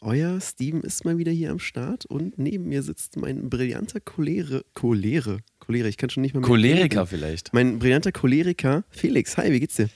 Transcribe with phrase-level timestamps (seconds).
[0.00, 4.64] Euer Steven ist mal wieder hier am Start und neben mir sitzt mein brillanter Cholere,
[4.72, 7.52] Cholere, Cholere, ich kann schon nicht mehr Choleriker vielleicht.
[7.52, 9.36] Mein brillanter Choleriker Felix.
[9.36, 9.88] Hi, wie geht's dir?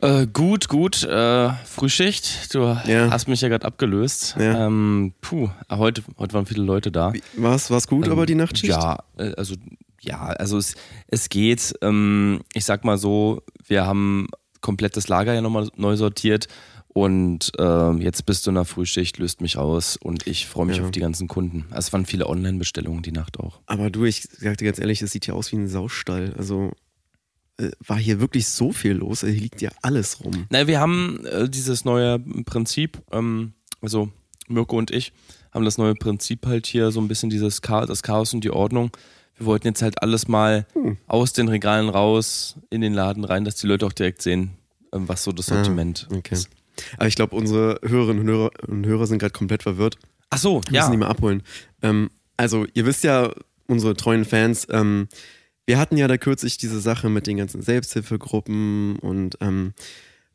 [0.00, 1.02] Äh, gut, gut.
[1.02, 2.54] Äh, Frühschicht.
[2.54, 3.10] Du Ja.
[3.10, 4.34] hast mich ja gerade abgelöst.
[4.38, 4.66] Ja.
[4.66, 7.12] Ähm, puh, heute, heute waren viele Leute da.
[7.36, 8.72] War's, war's gut, Ähm, aber die Nachtschicht?
[8.72, 9.56] Ja, äh, also
[10.00, 10.74] ja, also es,
[11.08, 11.74] es geht.
[11.82, 14.28] Ähm, ich sag mal so, wir haben
[14.62, 16.48] komplett das Lager ja nochmal neu sortiert
[16.92, 20.78] und ähm, jetzt bist du in der Frühschicht, löst mich raus und ich freue mich
[20.78, 20.84] Ja.
[20.84, 21.64] auf die ganzen Kunden.
[21.70, 23.60] Also Es waren viele Online-Bestellungen die Nacht auch.
[23.66, 26.34] Aber du, ich sag dir ganz ehrlich, es sieht hier aus wie ein Saustall.
[26.36, 26.72] Also
[27.58, 29.20] äh, war hier wirklich so viel los.
[29.20, 30.46] Hier liegt ja alles rum.
[30.50, 34.10] Na, wir haben äh, dieses neue Prinzip, ähm, also
[34.48, 35.12] Mirko und ich
[35.52, 38.50] haben das neue Prinzip halt hier so ein bisschen dieses Chaos, das Chaos und die
[38.50, 38.90] Ordnung.
[39.36, 40.96] Wir wollten jetzt halt alles mal Hm.
[41.06, 44.50] aus den Regalen raus in den Laden rein, dass die Leute auch direkt sehen,
[44.92, 46.34] ähm, was so das Sortiment Ah, okay.
[46.34, 46.48] ist.
[46.96, 49.98] Aber ich glaube, unsere Hörerinnen und Hörer, und Hörer sind gerade komplett verwirrt.
[50.30, 50.80] Ach so, Wir ja.
[50.82, 51.42] müssen die mal abholen.
[51.82, 53.32] Ähm, also, ihr wisst ja,
[53.66, 55.08] unsere treuen Fans, ähm,
[55.66, 59.72] wir hatten ja da kürzlich diese Sache mit den ganzen Selbsthilfegruppen und ähm,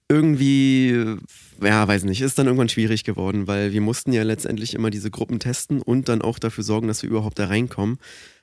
[0.08, 1.18] irgendwie,
[1.62, 5.10] ja, weiß nicht, ist dann irgendwann schwierig geworden, weil wir mussten ja letztendlich immer diese
[5.10, 7.98] Gruppen testen und dann auch dafür sorgen, dass wir überhaupt da reinkommen.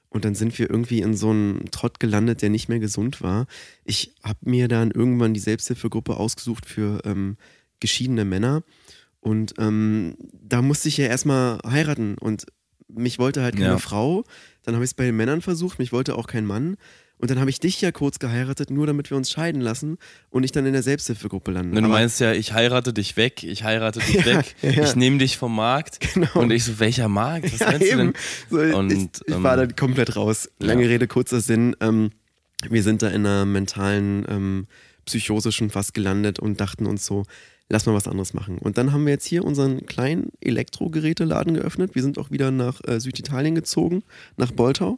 [0.09, 3.47] Und dann sind wir irgendwie in so einem Trott gelandet, der nicht mehr gesund war.
[3.85, 7.39] Ich habe mir dann irgendwann die Selbsthilfegruppe ausgesucht für ähm,
[7.83, 8.63] geschiedene Männer.
[9.21, 12.17] Und ähm, da musste ich ja erstmal heiraten.
[12.19, 12.47] Und
[12.89, 13.79] mich wollte halt keine Ja.
[13.79, 14.25] Frau.
[14.63, 16.77] Dann habe ich es bei den Männern versucht, mich wollte auch kein Mann.
[17.19, 19.97] Und dann habe ich dich ja kurz geheiratet, nur damit wir uns scheiden lassen
[20.31, 21.77] und ich dann in der Selbsthilfegruppe lande.
[21.77, 24.83] Und du meinst ja, ich heirate dich weg, ich heirate dich Ja, weg, ja.
[24.83, 26.01] ich nehme dich vom Markt.
[26.15, 26.29] Genau.
[26.35, 27.53] Und ich so, welcher Markt?
[27.53, 28.01] Was Ja, meinst du denn?
[28.09, 28.13] eben.
[28.51, 30.51] So, Und, ich, ich war ähm, da komplett raus.
[30.59, 30.89] Lange.
[30.89, 31.77] Rede, kurzer Sinn.
[31.81, 32.11] Ähm,
[32.69, 34.67] wir sind da in einer mentalen ähm,
[35.07, 37.23] Psychose schon fast gelandet und dachten uns so,
[37.73, 38.59] lass mal was anderes machen.
[38.59, 41.95] Und dann haben wir jetzt hier unseren kleinen Elektrogeräteladen geöffnet.
[41.95, 44.03] Wir sind auch wieder nach äh, Süditalien gezogen,
[44.37, 44.97] nach Boltau.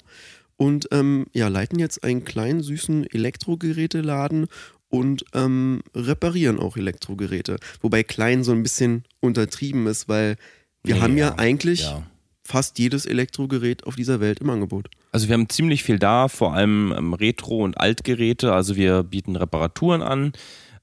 [0.57, 4.47] Und ähm, ja, leiten jetzt einen kleinen, süßen Elektrogeräteladen
[4.89, 7.57] und ähm, reparieren auch Elektrogeräte.
[7.81, 10.37] Wobei klein so ein bisschen untertrieben ist, weil
[10.83, 12.03] wir Nee, haben ja, ja, eigentlich Ja.
[12.45, 14.89] fast jedes Elektrogerät auf dieser Welt im Angebot.
[15.13, 18.53] Also wir haben ziemlich viel da, vor allem ähm, Retro- und Altgeräte.
[18.53, 20.33] Also wir bieten Reparaturen an.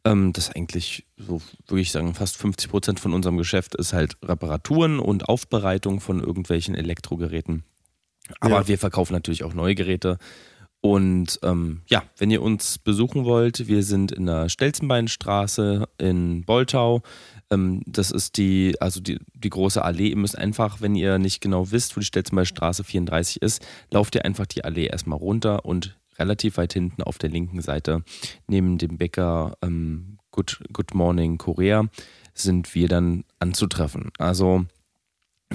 [0.04, 4.18] Ähm, das eigentlich, so würde ich sagen, fast 50 Prozent von unserem Geschäft ist halt
[4.24, 7.64] Reparaturen und Aufbereitung von irgendwelchen Elektrogeräten.
[8.40, 8.68] Aber Ja.
[8.68, 10.18] wir verkaufen natürlich auch neue Geräte.
[10.84, 17.04] Und ähm, ja, wenn ihr uns besuchen wollt, wir sind in der Stelzenbeinstraße in Boltau.
[17.52, 20.08] Ähm, das ist die, also die, die große Allee.
[20.08, 24.26] Ihr müsst einfach, wenn ihr nicht genau wisst, wo die Stelzenbeinstraße 34 ist, lauft ihr
[24.26, 28.04] einfach die Allee erstmal runter und relativ weit hinten auf der linken Seite
[28.48, 31.86] neben dem Bäcker ähm, Good, Good Morning Korea
[32.34, 34.12] sind wir dann anzutreffen.
[34.18, 34.66] Also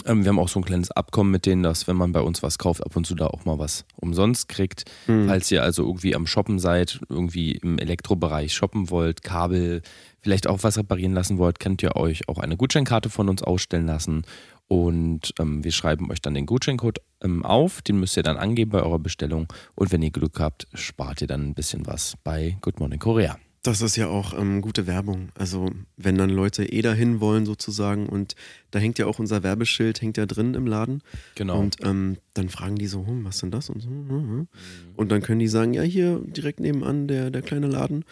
[0.05, 2.43] ähm, wir haben auch so ein kleines Abkommen mit denen, dass wenn man bei uns
[2.43, 4.84] was kauft, ab und zu da auch mal was umsonst kriegt.
[5.06, 5.28] Hm.
[5.28, 9.82] Falls ihr also irgendwie am Shoppen seid, irgendwie im Elektrobereich shoppen wollt, Kabel,
[10.21, 13.87] vielleicht auch was reparieren lassen wollt, könnt ihr euch auch eine Gutscheinkarte von uns ausstellen
[13.87, 14.25] lassen.
[14.69, 18.72] Und ähm, wir schreiben euch dann den Gutscheincode ähm, auf, den müsst ihr dann angeben
[18.72, 19.47] bei eurer Bestellung.
[19.75, 23.38] Und wenn ihr Glück habt, spart ihr dann ein bisschen was bei Good Morning Korea.
[23.66, 25.31] Das ist ja auch ähm, gute Werbung.
[25.34, 28.37] Also wenn dann Leute eh dahin wollen sozusagen und
[28.71, 31.03] da hängt ja auch unser Werbeschild, hängt ja drin im Laden.
[31.34, 31.59] Genau.
[31.59, 33.88] Und ähm, dann fragen die so, hm, was denn das und so.
[33.88, 34.49] hm, hm.
[34.94, 38.05] Und dann können die sagen, ja, hier direkt nebenan der, der kleine Laden.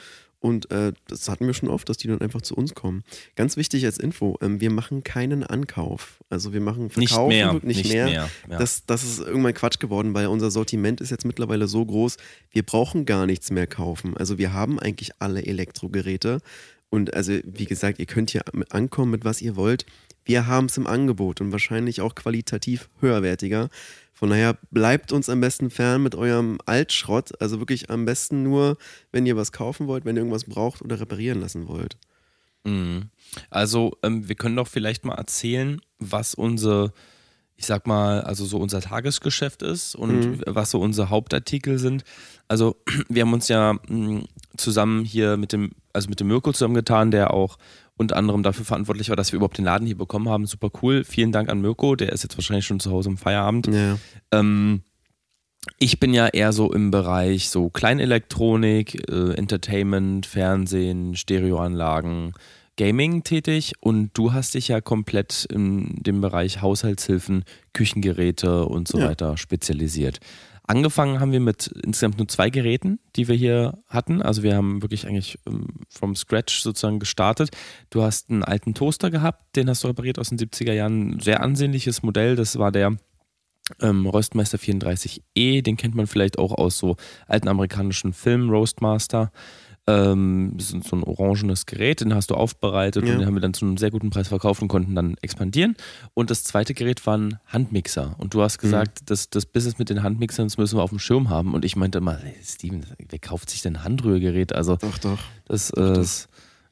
[0.44, 3.02] Und äh, das hatten wir schon oft, dass die dann einfach zu uns kommen.
[3.34, 6.22] Ganz wichtig als Info, ähm, wir machen keinen Ankauf.
[6.28, 7.58] Also wir machen nicht Verkauf mehr.
[7.62, 8.08] nicht, mehr.
[8.10, 8.28] Ja.
[8.46, 12.18] Das, das ist irgendwann Quatsch geworden, weil unser Sortiment ist jetzt mittlerweile so groß,
[12.50, 14.18] wir brauchen gar nichts mehr kaufen.
[14.18, 16.40] Also wir haben eigentlich alle Elektrogeräte.
[16.90, 19.86] Und also, wie gesagt, ihr könnt hier ankommen, mit was ihr wollt.
[20.26, 23.70] Wir haben es im Angebot und wahrscheinlich auch qualitativ höherwertiger.
[24.14, 27.40] Von daher bleibt uns am besten fern mit eurem Altschrott.
[27.42, 28.76] Also wirklich am besten nur,
[29.12, 31.96] wenn ihr was kaufen wollt, wenn ihr irgendwas braucht oder reparieren lassen wollt.
[32.64, 33.10] Mhm.
[33.50, 36.92] Also, ähm, wir können doch vielleicht mal erzählen, was unsere,
[37.56, 40.42] ich sag mal, also so unser Tagesgeschäft ist und Mhm.
[40.46, 42.04] was so unsere Hauptartikel sind.
[42.48, 42.76] Also,
[43.08, 44.22] wir haben uns ja mh,
[44.56, 47.58] zusammen hier mit dem, also mit dem Mirko zusammengetan, der auch
[47.96, 50.46] unter anderem dafür verantwortlich war, dass wir überhaupt den Laden hier bekommen haben.
[50.46, 51.04] Super cool.
[51.04, 53.68] Vielen Dank an Mirko, der ist jetzt wahrscheinlich schon zu Hause im Feierabend.
[53.68, 53.96] Ja.
[54.32, 54.82] Ähm,
[55.78, 62.32] ich bin ja eher so im Bereich so Kleinelektronik, äh, Entertainment, Fernsehen, Stereoanlagen,
[62.76, 68.98] Gaming tätig und du hast dich ja komplett in dem Bereich Haushaltshilfen, Küchengeräte und so
[68.98, 69.08] Ja.
[69.08, 70.18] weiter spezialisiert.
[70.66, 74.22] Angefangen haben wir mit insgesamt nur zwei Geräten, die wir hier hatten.
[74.22, 77.50] Also wir haben wirklich eigentlich ähm, from scratch sozusagen gestartet.
[77.90, 81.16] Du hast einen alten Toaster gehabt, den hast du repariert aus den 70er Jahren.
[81.16, 82.96] Ein sehr ansehnliches Modell, das war der
[83.80, 86.96] ähm, Röstmeister 34E, den kennt man vielleicht auch aus so
[87.26, 89.32] alten amerikanischen Filmen, Roastmaster.
[89.86, 93.12] Ähm, das ist so ein orangenes Gerät, den hast du aufbereitet Ja.
[93.12, 95.76] und den haben wir dann zu einem sehr guten Preis verkauft und konnten dann expandieren.
[96.14, 98.14] Und das zweite Gerät war ein Handmixer.
[98.18, 100.98] Und du hast gesagt, das, das Business mit den Handmixern, das müssen wir auf dem
[100.98, 101.52] Schirm haben.
[101.52, 104.54] Und ich meinte immer, hey, Steven, wer kauft sich denn ein Handrührgerät?
[104.54, 105.18] Also Doch, doch.
[105.44, 106.28] das, äh, das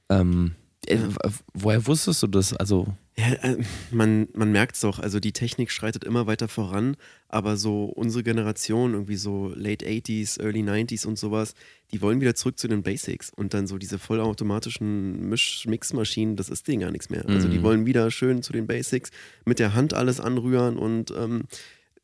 [0.08, 0.52] ähm,
[0.86, 0.98] äh,
[1.52, 2.54] woher wusstest du das?
[2.54, 3.58] Also Ja, äh,
[3.90, 6.96] man, man merkt es doch, also die Technik schreitet immer weiter voran,
[7.28, 11.54] aber so unsere Generation, irgendwie so Late 80s, Early 90s und sowas,
[11.92, 16.68] die wollen wieder zurück zu den Basics und dann so diese vollautomatischen Misch-Mix-Maschinen, das ist
[16.68, 17.26] denen gar nichts mehr.
[17.28, 17.62] Also die Mhm.
[17.62, 19.10] wollen wieder schön zu den Basics,
[19.44, 21.42] mit der Hand alles anrühren und ähm,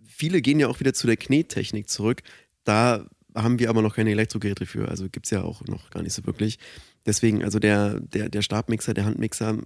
[0.07, 2.23] viele gehen ja auch wieder zu der Knettechnik zurück.
[2.65, 6.03] Da haben wir aber noch keine Elektrogeräte für, also gibt es ja auch noch gar
[6.03, 6.59] nicht so wirklich.
[7.07, 9.57] Deswegen, also der, der, der Stabmixer, der Handmixer,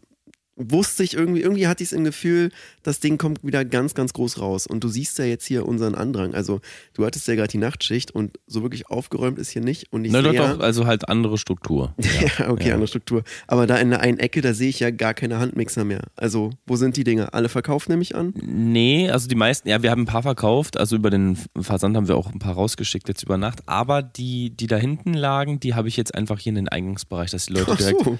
[0.56, 2.50] wusste ich irgendwie, irgendwie hatte ich es im Gefühl,
[2.82, 4.66] das Ding kommt wieder ganz, ganz groß raus.
[4.66, 6.34] Und du siehst ja jetzt hier unseren Andrang.
[6.34, 6.60] Also
[6.94, 9.92] du hattest ja gerade die Nachtschicht und so wirklich aufgeräumt ist hier nicht.
[9.92, 11.94] Und ich Na doch, ja, doch, also halt andere Struktur.
[12.38, 12.74] ja, okay, Ja.
[12.74, 13.24] andere Struktur.
[13.46, 16.02] Aber da in der einen Ecke, da sehe ich ja gar keine Handmixer mehr.
[16.16, 17.32] Also, wo sind die Dinger?
[17.34, 18.34] Alle verkauft nehme ich an?
[18.36, 22.08] Nee, also die meisten, ja, wir haben ein paar verkauft, also über den Versand haben
[22.08, 25.74] wir auch ein paar rausgeschickt jetzt über Nacht, aber die, die da hinten lagen, die
[25.74, 28.18] habe ich jetzt einfach hier in den Eingangsbereich, dass die Leute Ach direkt, so.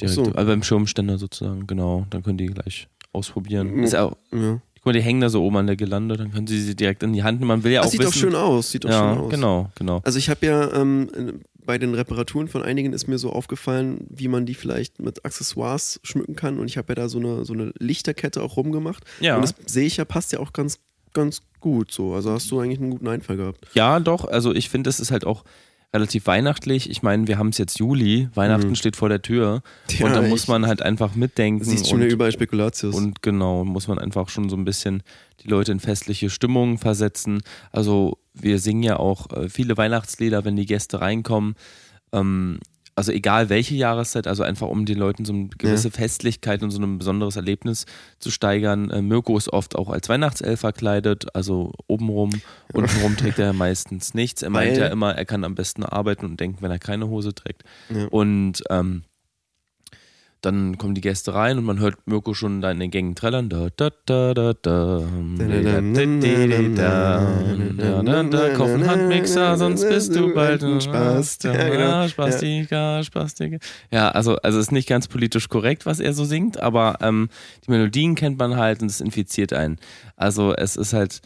[0.00, 0.22] Direkt so.
[0.24, 3.74] also beim Schirmständer sozusagen, genau, dann können die gleich ausprobieren.
[3.74, 3.84] Mhm.
[3.84, 4.60] Ist auch, Ja.
[4.74, 7.02] guck mal, die hängen da so oben an der Gelande, dann können sie sie direkt
[7.02, 7.48] in die Hand nehmen.
[7.48, 8.70] Man will ja Das auch sieht wissen, doch schön aus.
[8.70, 9.30] Sieht doch ja, schön aus.
[9.30, 10.00] genau, genau.
[10.04, 14.26] Also ich habe ja ähm, bei den Reparaturen von einigen ist mir so aufgefallen, wie
[14.28, 16.58] man die vielleicht mit Accessoires schmücken kann.
[16.58, 19.04] Und ich habe ja da so eine, so eine Lichterkette auch rumgemacht.
[19.20, 19.36] Ja.
[19.36, 20.80] Und das sehe ich ja, passt ja auch ganz,
[21.12, 22.14] ganz gut so.
[22.14, 23.60] Also hast du eigentlich einen guten Einfall gehabt.
[23.74, 24.24] Ja, doch.
[24.24, 25.44] Also ich finde, es ist halt auch
[25.94, 26.88] relativ weihnachtlich.
[26.88, 29.96] Ich meine, wir haben es jetzt Juli, Weihnachten steht vor der Tür Mhm.
[29.98, 31.64] Ja, und da muss man halt einfach mitdenken.
[31.64, 32.94] Siehst schon und, überall Spekulatius.
[32.94, 35.02] und genau, muss man einfach schon so ein bisschen
[35.42, 37.42] die Leute in festliche Stimmung versetzen.
[37.70, 41.54] Also wir singen ja auch äh, viele Weihnachtslieder, wenn die Gäste reinkommen.
[42.12, 42.58] Ähm,
[42.94, 46.80] also egal welche Jahreszeit, also einfach um den Leuten so eine gewisse Festlichkeit und so
[46.80, 47.86] ein besonderes Erlebnis
[48.18, 48.90] zu steigern.
[48.90, 52.30] Äh, Mirko ist oft auch als Weihnachtself verkleidet, also obenrum,
[52.72, 54.42] untenrum trägt er meistens nichts.
[54.42, 57.08] Er meint Weil- ja immer, er kann am besten arbeiten und denken, wenn er keine
[57.08, 57.62] Hose trägt.
[57.88, 58.06] Ja.
[58.08, 59.04] Und ähm,
[60.42, 63.48] dann kommen die Gäste rein und man hört Mirko schon da in den Gängen trällern.
[63.48, 65.00] Da, da, da, da, da, da,
[68.02, 70.80] da, da, kauf einen Handmixer, sonst bist du bald ein.
[70.80, 71.78] Ja, genau.
[71.78, 73.58] Ja, Spastiker, Spastiker.
[73.92, 77.28] Ja, also, also ist nicht ganz politisch korrekt, was er so singt, aber ähm,
[77.64, 79.78] die Melodien kennt man halt und es infiziert einen.
[80.16, 81.22] Also es ist halt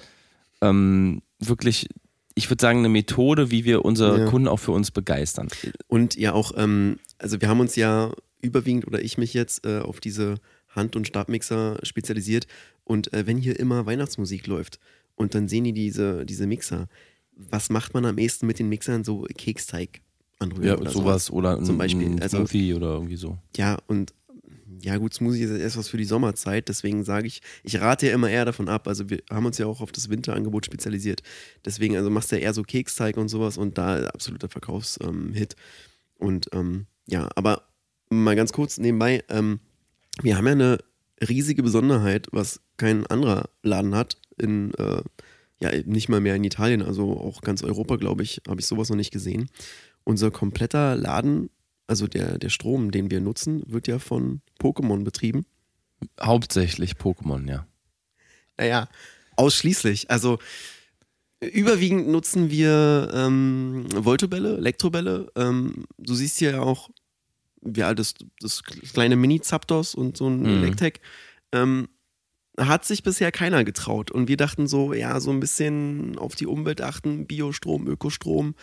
[0.60, 1.88] ähm, wirklich,
[2.34, 4.24] ich würde sagen, eine Methode, wie wir unsere Ja.
[4.26, 5.48] Kunden auch für uns begeistern.
[5.88, 9.78] Und ja auch, ähm, also wir haben uns ja überwiegend oder ich mich jetzt äh,
[9.80, 10.36] auf diese
[10.68, 12.46] Hand- und Stabmixer spezialisiert.
[12.84, 14.78] Und äh, wenn hier immer Weihnachtsmusik läuft
[15.14, 16.88] und dann sehen die diese, diese Mixer,
[17.34, 19.04] was macht man am ehesten mit den Mixern?
[19.04, 20.00] So Keksteig
[20.38, 23.38] anrühren Ja, oder sowas oder Zum Beispiel, ein also- Smoothie oder irgendwie so.
[23.56, 24.12] Ja, und
[24.82, 28.12] ja, gut, Smoothie ist erst was für die Sommerzeit, deswegen sage ich, ich rate ja
[28.14, 28.86] immer eher davon ab.
[28.86, 31.22] Also wir haben uns ja auch auf das Winterangebot spezialisiert.
[31.64, 35.02] Deswegen, also machst du ja eher so Keksteig und sowas und da absoluter Verkaufshit.
[35.02, 35.34] Ähm,
[36.18, 37.62] und ähm, ja, aber
[38.10, 39.60] mal ganz kurz nebenbei, ähm,
[40.22, 40.78] wir haben ja eine
[41.26, 45.02] riesige Besonderheit, was kein anderer Laden hat, in, äh,
[45.60, 48.90] ja, nicht mal mehr in Italien, also auch ganz Europa, glaube ich, habe ich sowas
[48.90, 49.48] noch nicht gesehen.
[50.04, 51.50] Unser kompletter Laden,
[51.86, 55.46] also der, der Strom, den wir nutzen, wird ja von Pokémon betrieben.
[56.20, 57.66] Hauptsächlich Pokémon, ja.
[58.58, 58.88] Naja,
[59.36, 60.10] ausschließlich.
[60.10, 60.38] Also
[61.40, 65.30] überwiegend nutzen wir ähm, Voltobälle, Elektrobälle.
[65.36, 66.90] Ähm, du siehst hier ja auch,
[67.74, 70.62] ja, das, das kleine Mini-Zapdos und so ein Mhm.
[70.62, 71.00] Electek.
[71.52, 71.88] Ähm,
[72.58, 74.10] hat sich bisher keiner getraut.
[74.10, 78.54] Und wir dachten so, ja, so ein bisschen auf die Umwelt achten, Biostrom, Ökostrom.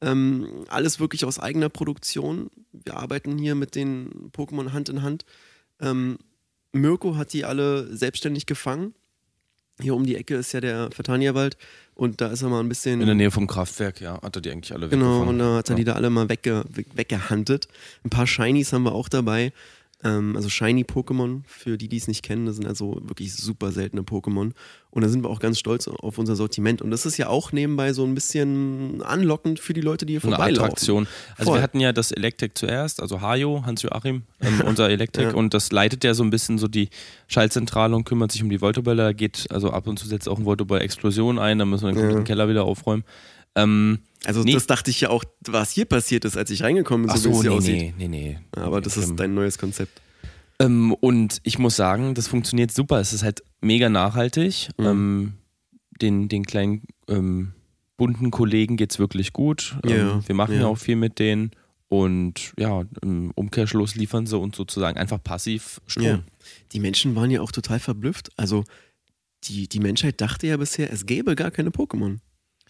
[0.00, 2.50] Ähm, alles wirklich aus eigener Produktion.
[2.72, 5.24] Wir arbeiten hier mit den Pokémon Hand in Hand.
[5.80, 6.18] Ähm,
[6.72, 8.94] Mirko hat die alle selbstständig gefangen.
[9.80, 11.56] Hier um die Ecke ist ja der Vertania-Wald
[11.94, 13.00] und da ist er mal ein bisschen.
[13.00, 15.68] In der Nähe vom Kraftwerk, ja, hat er die eigentlich alle Genau, und da hat
[15.68, 15.76] er ja.
[15.76, 17.68] die da alle mal wegge weg, weggehandelt.
[18.04, 19.52] Ein paar Shinies haben wir auch dabei.
[20.04, 23.72] Ähm, also Shiny Pokémon, für die, die es nicht kennen, das sind also wirklich super
[23.72, 24.52] seltene Pokémon.
[24.90, 26.80] Und da sind wir auch ganz stolz auf unser Sortiment.
[26.82, 30.22] Und das ist ja auch nebenbei so ein bisschen anlockend für die Leute, die hier
[30.24, 30.64] Eine vorbeilaufen.
[30.64, 31.08] Attraktion.
[31.36, 31.58] Also Voll.
[31.58, 35.34] wir hatten ja das Elektrik zuerst, also Hajo, Hans-Joachim, ähm, unser Elektrik, Ja.
[35.34, 36.88] und das leitet ja so ein bisschen so die
[37.26, 39.02] Schaltzentrale und kümmert sich um die Voltobälle.
[39.02, 41.92] Da geht also ab und zu setzt auch ein Voltoball Explosion ein, da müssen wir
[41.92, 43.04] den kompletten Keller wieder aufräumen.
[43.54, 44.52] Ähm, Also Nee.
[44.52, 47.30] das dachte ich ja auch, was hier passiert ist, als ich reingekommen bin, ach so
[47.30, 47.98] wie so, es hier nee, aussieht.
[47.98, 48.60] nee, nee, nee.
[48.60, 50.00] Aber das ist Ähm, dein neues Konzept.
[50.60, 52.98] Ähm, und ich muss sagen, das funktioniert super.
[53.00, 54.68] Es ist halt mega nachhaltig.
[54.76, 54.86] Mhm.
[54.86, 55.32] Ähm,
[56.02, 57.52] den, den kleinen ähm,
[57.96, 59.76] bunten Kollegen geht's wirklich gut.
[59.84, 60.60] Ähm, Ja, wir machen ja.
[60.62, 60.66] ja.
[60.66, 61.52] auch viel mit denen.
[61.88, 66.04] Und ja, im Umkehrschluss liefern sie uns sozusagen einfach passiv Strom.
[66.04, 66.20] Ja.
[66.72, 68.30] Die Menschen waren ja auch total verblüfft.
[68.36, 68.64] Also
[69.44, 72.18] die, die Menschheit dachte ja bisher, es gäbe gar keine Pokémon.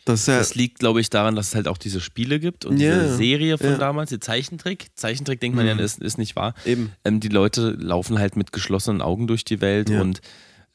[0.08, 2.78] Das ja, Das liegt, glaube ich, daran, dass es halt auch diese Spiele gibt und
[2.80, 3.78] Ja, diese Serie von ja.
[3.78, 4.86] damals, die Zeichentrick.
[4.94, 5.80] Zeichentrick denkt man ja, Mhm.
[5.80, 6.54] ist, ist nicht wahr.
[6.64, 6.92] eben.
[7.04, 10.00] Ähm, die Leute laufen halt mit geschlossenen Augen durch die Welt Ja.
[10.00, 10.20] und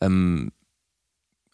[0.01, 0.51] ähm,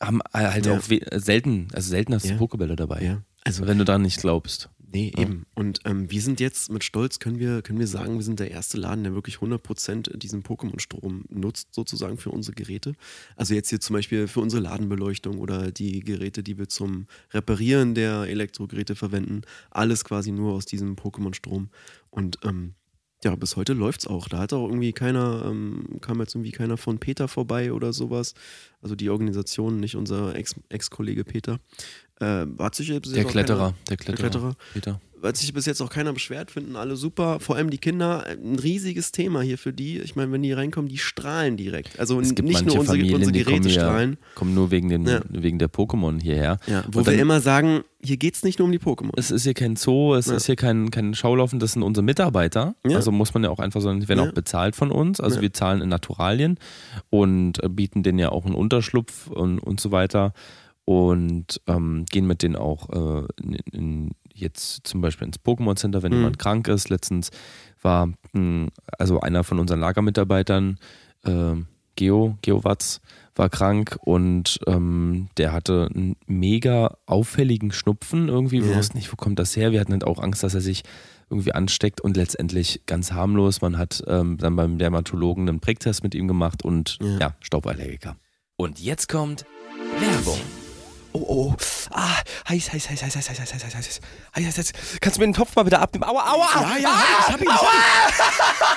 [0.02, 0.78] haben halt Ja.
[0.78, 0.82] auch
[1.16, 2.38] selten, also selten hast du Ja.
[2.38, 3.02] Pokebälle dabei.
[3.04, 3.22] Ja.
[3.44, 4.70] Also Wenn du daran nicht glaubst.
[4.92, 5.24] Nee, Ja.
[5.24, 5.46] eben.
[5.56, 8.52] Und ähm, wir sind jetzt mit Stolz, können wir, können wir sagen, wir sind der
[8.52, 12.94] erste Laden, der wirklich 100% diesen Pokémon-Strom nutzt, sozusagen für unsere Geräte.
[13.36, 17.94] Also jetzt hier zum Beispiel für unsere Ladenbeleuchtung oder die Geräte, die wir zum Reparieren
[17.94, 19.42] der Elektrogeräte verwenden.
[19.70, 21.70] Alles quasi nur aus diesem Pokémon-Strom.
[22.10, 22.74] Und ähm,
[23.24, 24.28] ja, bis heute läuft's auch.
[24.30, 28.34] Da hat auch irgendwie keiner, ähm, kam jetzt irgendwie keiner von Peter vorbei oder sowas.
[28.82, 31.60] Also die Organisation, nicht unser Ex- Ex-Kollege Peter.
[32.22, 34.30] Äh, hat sich jetzt Der Kletterer, keiner- der Kletterer.
[34.30, 34.56] Kletterer.
[34.74, 35.02] Peter.
[35.24, 37.40] Hat sich bis jetzt auch keiner beschwert, finden alle super.
[37.40, 40.00] Vor allem die Kinder, ein riesiges Thema hier für die.
[40.00, 42.00] Ich meine, wenn die reinkommen, die strahlen direkt.
[42.00, 44.18] Also Es gibt nicht nur unsere, Familien, unsere die kommen, Geräte ja, strahlen.
[44.36, 45.22] kommen nur wegen, den, Ja.
[45.30, 46.58] wegen der Pokémon hierher.
[46.68, 49.12] Ja, wo Und wir dann- immer sagen, hier geht es nicht nur um die Pokémon.
[49.18, 52.76] Es ist hier kein Zoo, es ist hier kein, kein Schaulaufen, das sind unsere Mitarbeiter.
[52.84, 55.20] Also muss man ja auch einfach sagen, die werden auch bezahlt von uns.
[55.20, 56.58] Also wir zahlen in Naturalien
[57.10, 60.34] und äh, bieten denen ja auch einen Unterschlupf und, und so weiter.
[60.86, 66.04] Und ähm, gehen mit denen auch äh, in, in, jetzt zum Beispiel ins Pokémon Center,
[66.04, 66.18] wenn Mhm.
[66.20, 66.90] jemand krank ist.
[66.90, 67.30] Letztens
[67.82, 68.68] war mh,
[68.98, 70.78] also einer von unseren Lagermitarbeitern,
[71.26, 71.54] äh,
[71.96, 73.02] Geo, Geowatz,
[73.36, 78.62] war krank und ähm, der hatte einen mega auffälligen Schnupfen irgendwie.
[78.64, 78.78] Wir Ja.
[78.78, 79.72] wussten nicht, wo kommt das her.
[79.72, 80.84] Wir hatten halt auch Angst, dass er sich
[81.30, 83.62] irgendwie ansteckt und letztendlich ganz harmlos.
[83.62, 87.18] Man hat ähm, dann beim Dermatologen einen Prägtest mit ihm gemacht und Ja.
[87.20, 88.16] ja, Stauballergiker.
[88.58, 89.46] Und jetzt kommt
[90.00, 90.40] Werbung.
[91.12, 91.56] Oh, oh,
[91.92, 94.02] ah, heiß, heiß, heiß, heiß, heiß, heiß, heiß, heiß, heiß, heiß,
[94.36, 94.72] heiß, heiß, heiß.
[95.02, 96.04] Kannst du mir den Topf mal bitte abnehmen?
[96.04, 96.50] Aua, aua!
[96.54, 96.90] Ja, ja,
[97.30, 98.70] hab ich, hab ich, hab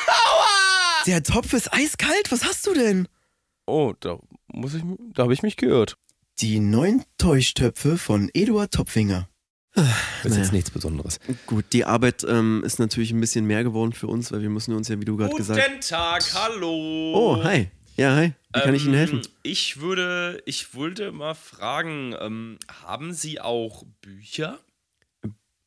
[1.01, 1.05] ich.
[1.07, 2.31] Der Topf ist eiskalt.
[2.31, 3.09] Was hast du denn?
[3.67, 4.19] Oh, da
[4.53, 4.83] muss ich,
[5.15, 5.97] da habe ich mich geirrt.
[6.41, 9.29] Die neuen Täuschtöpfe von Eduard Topfinger.
[9.75, 10.43] Das ist Naja.
[10.43, 11.19] jetzt nichts Besonderes.
[11.47, 14.75] Gut, die Arbeit ähm, ist natürlich ein bisschen mehr geworden für uns, weil wir müssen
[14.75, 15.89] uns ja, wie du gerade gesagt hast.
[15.89, 17.12] Tag, hallo.
[17.15, 17.71] Oh, hi.
[18.02, 18.32] Ja, hi.
[18.52, 19.18] Wie kann ich Ihnen helfen?
[19.18, 24.59] Ähm, Ich würde, ich wollte mal fragen, ähm, haben Sie auch Bücher?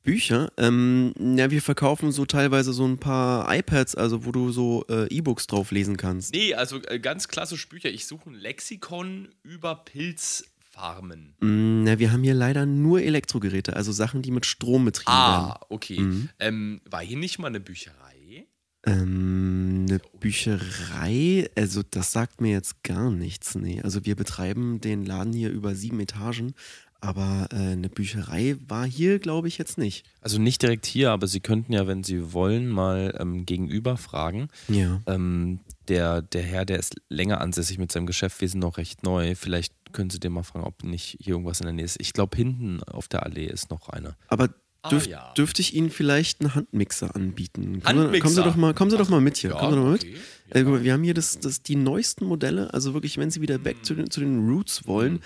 [0.03, 0.51] Bücher.
[0.57, 5.07] Ähm, ja, wir verkaufen so teilweise so ein paar iPads, also wo du so äh,
[5.07, 6.33] E-Books drauf lesen kannst.
[6.33, 7.89] Nee, also äh, ganz klassisch Bücher.
[7.89, 11.35] Ich suche ein Lexikon über Pilzfarmen.
[11.39, 15.51] Mm, na, wir haben hier leider nur Elektrogeräte, also Sachen, die mit Strom betrieben werden.
[15.51, 16.01] Ah, okay.
[16.01, 16.29] Mhm.
[16.39, 18.45] Ähm, war hier nicht mal eine Bücherei?
[18.87, 23.55] Ähm, eine Bücherei, also das sagt mir jetzt gar nichts.
[23.55, 26.53] Nee, also wir betreiben den Laden hier über sieben Etagen,
[27.01, 30.05] aber äh, eine Bücherei war hier, glaube ich, jetzt nicht.
[30.21, 34.47] Also nicht direkt hier, aber Sie könnten ja, wenn Sie wollen, mal ähm, gegenüber fragen.
[34.67, 35.01] Ja.
[35.05, 39.03] Ähm, der, der Herr, der ist länger ansässig mit seinem Geschäft, wir sind noch recht
[39.03, 39.35] neu.
[39.35, 42.01] Vielleicht können Sie den mal fragen, ob nicht hier irgendwas in der Nähe ist.
[42.01, 44.15] Ich glaube, hinten auf der Allee ist noch eine.
[44.27, 44.49] Aber
[44.85, 45.33] Ah, dürf, ja.
[45.35, 47.81] dürfte ich Ihnen vielleicht einen Handmixer anbieten?
[47.81, 48.21] Kommen Sie, Handmixer?
[48.21, 49.49] kommen Sie doch mal, kommen Sie doch mal mit hier.
[49.49, 50.15] Ja, kommen Sie doch mal okay.
[50.51, 53.41] Äh, guck mal, wir haben hier das, das, die neuesten Modelle, also wirklich, wenn Sie
[53.41, 55.21] wieder back zu den, zu den Roots wollen,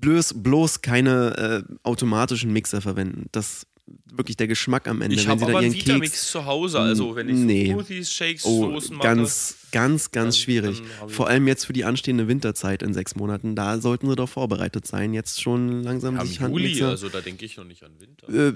[0.00, 3.26] bloß, bloß keine äh, automatischen Mixer verwenden.
[3.30, 3.67] Das
[4.12, 5.16] wirklich der Geschmack am Ende.
[5.16, 6.30] Ich habe aber einen Vitamix Keks.
[6.30, 7.72] zu Hause, also wenn ich Nee.
[7.72, 9.06] Smoothies, Shakes, Oh, Soßen mache.
[9.08, 10.82] ganz, ganz, ganz dann- schwierig.
[11.00, 13.54] dann Vor allem jetzt für die anstehende Winterzeit in sechs Monaten.
[13.54, 15.14] Da sollten Sie doch vorbereitet sein.
[15.14, 18.28] Jetzt schon langsam Ja, sich Juli, also da denke ich noch nicht an Winter.
[18.28, 18.52] Äh,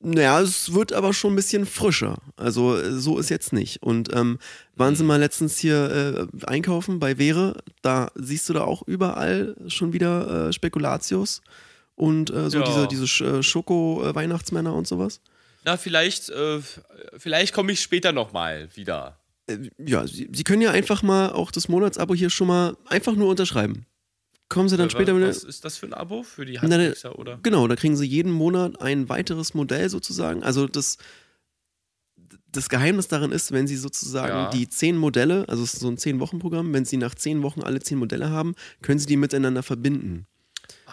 [0.00, 2.18] naja, es wird aber schon ein bisschen frischer.
[2.36, 3.82] Also so ist jetzt nicht.
[3.82, 4.38] Und ähm,
[4.76, 7.56] waren Sie mal letztens hier äh, einkaufen bei Vere?
[7.80, 11.40] Da siehst du da auch überall schon wieder äh, Spekulatius
[11.96, 12.64] und äh, so Ja.
[12.64, 15.20] diese, diese äh, Schoko-Weihnachtsmänner und sowas.
[15.64, 16.60] Na, vielleicht, äh,
[17.16, 19.18] vielleicht komme ich später nochmal wieder.
[19.48, 23.16] Äh, ja, Sie, Sie können ja einfach mal auch das Monatsabo hier schon mal einfach
[23.16, 23.84] nur unterschreiben.
[24.48, 25.20] Kommen Sie dann Äh, später.
[25.20, 26.22] Was ist das für ein Abo?
[26.22, 27.40] Für die Handmixer, oder?
[27.42, 30.44] Genau, da kriegen Sie jeden Monat ein weiteres Modell sozusagen.
[30.44, 30.98] Also das,
[32.52, 34.50] das Geheimnis darin ist, wenn Sie sozusagen Ja.
[34.50, 37.42] die zehn Modelle, also es ist so ein zehn Wochen Programm, wenn Sie nach zehn
[37.42, 40.26] Wochen alle zehn Modelle haben, können Sie die miteinander verbinden.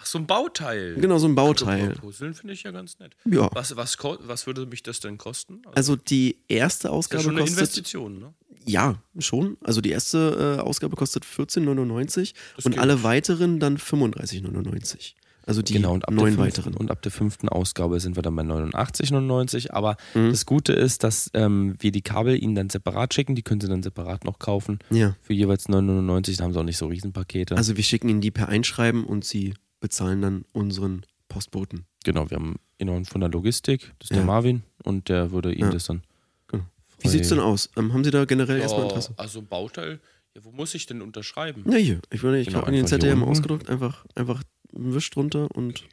[0.04, 0.96] Ach, so ein Bauteil.
[0.96, 1.94] Genau, so ein Also, Bauteil.
[1.94, 3.16] Puzzeln finde ich ja ganz nett.
[3.24, 3.48] Ja.
[3.54, 5.62] Was, was, was würde mich das denn kosten?
[5.74, 8.34] Also die erste ist ja Ausgabe schon eine kostet Investition, ne?
[8.66, 9.56] Ja, schon.
[9.62, 12.80] Also die erste äh, Ausgabe kostet 14,99 Das und geht.
[12.80, 15.14] alle weiteren dann 35,99.
[15.46, 16.74] Also die genau, und ab, der neun fünften, weiteren.
[16.74, 19.70] und ab der fünften Ausgabe sind wir dann bei 89,99.
[19.72, 20.30] Aber Mhm.
[20.30, 23.34] das Gute ist, dass ähm, wir die Kabel ihnen dann separat schicken.
[23.34, 24.78] Die können sie dann separat noch kaufen.
[24.90, 25.16] Ja.
[25.20, 26.38] Für jeweils 9,99.
[26.38, 27.56] Da haben sie auch nicht so Riesenpakete.
[27.58, 29.52] Also wir schicken ihnen die per Einschreiben und sie
[29.84, 31.84] bezahlen dann unseren Postboten.
[32.04, 33.92] genau, wir haben jemanden von der Logistik.
[33.98, 34.24] Das ist der Ja.
[34.24, 34.62] Marvin.
[34.82, 35.70] Und der würde ihnen Ja.
[35.72, 36.02] das dann.
[36.48, 36.64] Genau.
[36.98, 37.68] Wie frei- sieht's denn aus?
[37.76, 39.12] Ähm, haben Sie da generell erstmal Ja, Interesse?
[39.18, 40.00] also ein Bauteil,
[40.34, 41.64] ja, wo muss ich denn unterschreiben?
[41.70, 42.00] Ja, hier.
[42.10, 43.38] Ich, würde, ich Genau, habe Ihnen den einfach Zettel hier ja mal unten.
[43.38, 43.68] ausgedruckt.
[43.68, 44.42] Einfach, einfach
[44.74, 45.84] einen Wisch drunter und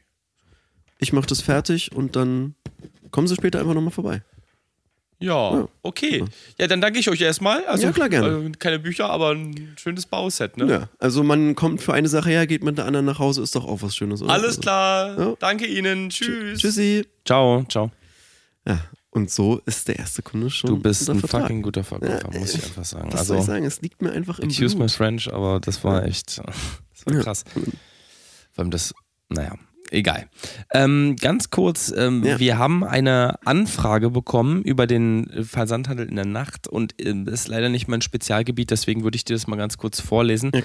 [1.00, 2.55] ich mache das fertig und dann
[3.12, 4.24] kommen Sie später einfach nochmal vorbei.
[5.21, 5.67] Ja, Ja.
[5.83, 6.25] okay.
[6.59, 7.63] Ja, dann danke ich euch erstmal.
[7.65, 8.27] Also, Ja, klar, gerne.
[8.27, 10.65] Also keine Bücher, aber ein schönes Bauset, ne?
[10.69, 13.55] Ja, also man kommt für eine Sache her, geht mit der anderen nach Hause, ist
[13.55, 14.33] doch auch was Schönes, oder?
[14.33, 15.19] Alles Also, klar.
[15.19, 15.33] Ja.
[15.39, 16.09] Danke Ihnen.
[16.09, 16.59] Tschüss.
[16.59, 17.05] Tschüssi.
[17.25, 17.91] Ciao, ciao.
[18.67, 18.79] Ja,
[19.11, 21.41] und so ist der erste Kunde schon Du bist ein Vertrag.
[21.43, 23.11] fucking guter Verkäufer, Ja, muss ich äh, einfach sagen.
[23.13, 23.65] Was soll ich Also, sagen?
[23.65, 24.91] Es liegt mir einfach im excuse my Blut.
[24.91, 26.37] French, aber das war echt,
[26.93, 27.21] das war Ja.
[27.21, 27.43] krass.
[28.53, 28.93] Vor allem das,
[29.29, 29.53] naja,
[29.91, 30.27] egal.
[30.74, 32.39] Ähm, ganz kurz, ähm, Ja.
[32.39, 37.69] wir haben eine Anfrage bekommen über den Versandhandel in der Nacht und das ist leider
[37.69, 40.51] nicht mein Spezialgebiet, deswegen würde ich dir das mal ganz kurz vorlesen.
[40.53, 40.62] Ja.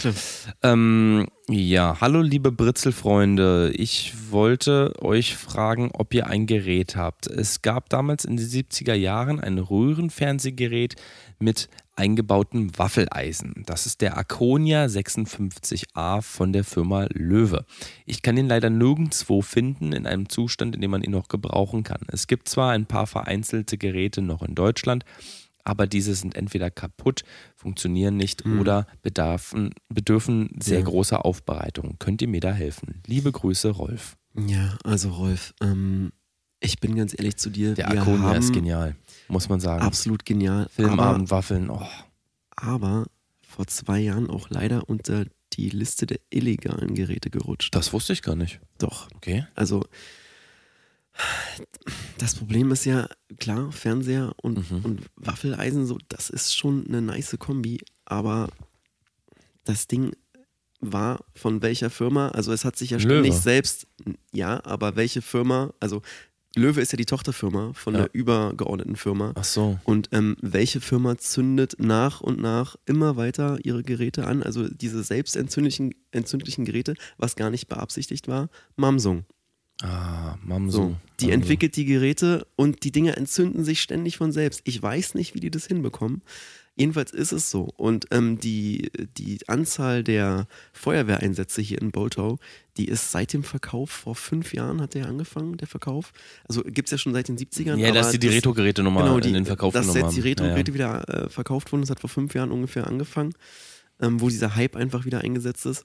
[0.63, 3.73] Ähm, ja, hallo liebe Britzelfreunde.
[3.75, 7.27] Ich wollte euch fragen, ob ihr ein Gerät habt.
[7.27, 10.97] Es gab damals in den 70er Jahren ein Röhrenfernsehgerät
[11.39, 13.63] mit eingebautem Waffeleisen.
[13.67, 17.65] Das ist der Akonia 56A von der Firma Löwe.
[18.05, 21.83] Ich kann ihn leider nirgendwo finden in einem Zustand, in dem man ihn noch gebrauchen
[21.83, 22.01] kann.
[22.09, 25.05] Es gibt zwar ein paar vereinzelte Geräte noch in Deutschland,
[25.65, 27.25] aber diese sind entweder kaputt,
[27.57, 30.85] funktionieren nicht oder bedarfen, bedürfen sehr Ja.
[30.85, 31.97] großer Aufbereitung.
[31.99, 33.03] Könnt ihr mir da helfen?
[33.07, 34.17] Liebe Grüße, Rolf.
[34.47, 36.13] Ja, also Rolf, ähm,
[36.61, 37.75] ich bin ganz ehrlich zu dir.
[37.75, 38.97] Der haben ist genial,
[39.29, 39.83] muss man sagen.
[39.83, 40.69] Absolut genial.
[40.71, 41.77] Filmabend, Waffeln, oh.
[41.77, 41.91] Aber,
[42.57, 43.07] aber
[43.47, 47.75] vor zwei Jahren auch leider unter die Liste der illegalen Geräte gerutscht.
[47.75, 48.61] Das wusste ich gar nicht.
[48.79, 49.09] Doch.
[49.15, 49.47] Okay.
[49.55, 49.85] Also,
[52.19, 54.85] das Problem ist ja, klar, Fernseher und, Mhm.
[54.85, 58.49] und Waffeleisen, so, das ist schon eine nice Kombi, aber
[59.65, 60.13] das Ding
[60.81, 62.29] war von welcher Firma?
[62.29, 63.41] Also, es hat sich ja ständig Löwe.
[63.43, 63.87] selbst,
[64.33, 65.73] ja, aber welche Firma?
[65.81, 66.03] Also,
[66.57, 68.01] Löwe ist ja die Tochterfirma von Ja.
[68.01, 69.33] der übergeordneten Firma.
[69.35, 69.79] Ach so.
[69.85, 74.43] Und ähm, welche Firma zündet nach und nach immer weiter ihre Geräte an?
[74.43, 79.25] Also diese selbstentzündlichen entzündlichen Geräte, was gar nicht beabsichtigt war, Mamsung.
[79.83, 80.97] Ah, So, Mamsung.
[81.21, 84.63] die entwickelt die Geräte und die Dinger entzünden sich ständig von selbst.
[84.65, 86.23] Ich weiß nicht, wie die das hinbekommen.
[86.77, 87.71] Jedenfalls ist es so.
[87.77, 92.39] Und ähm, die, die Anzahl der Feuerwehreinsätze hier in Boltau,
[92.77, 96.13] die ist seit dem Verkauf, vor fünf Jahren hat der angefangen, der Verkauf.
[96.47, 97.77] Also gibt es ja schon seit den 70ern.
[97.79, 100.29] Ja, dass die, die Retro-Geräte nochmal genau, in den Verkauf dass genommen jetzt die haben.
[100.29, 101.81] Retro-Geräte wieder äh, verkauft wurden.
[101.81, 103.33] Das hat vor fünf Jahren ungefähr angefangen,
[104.01, 105.83] ähm, wo dieser Hype einfach wieder eingesetzt ist.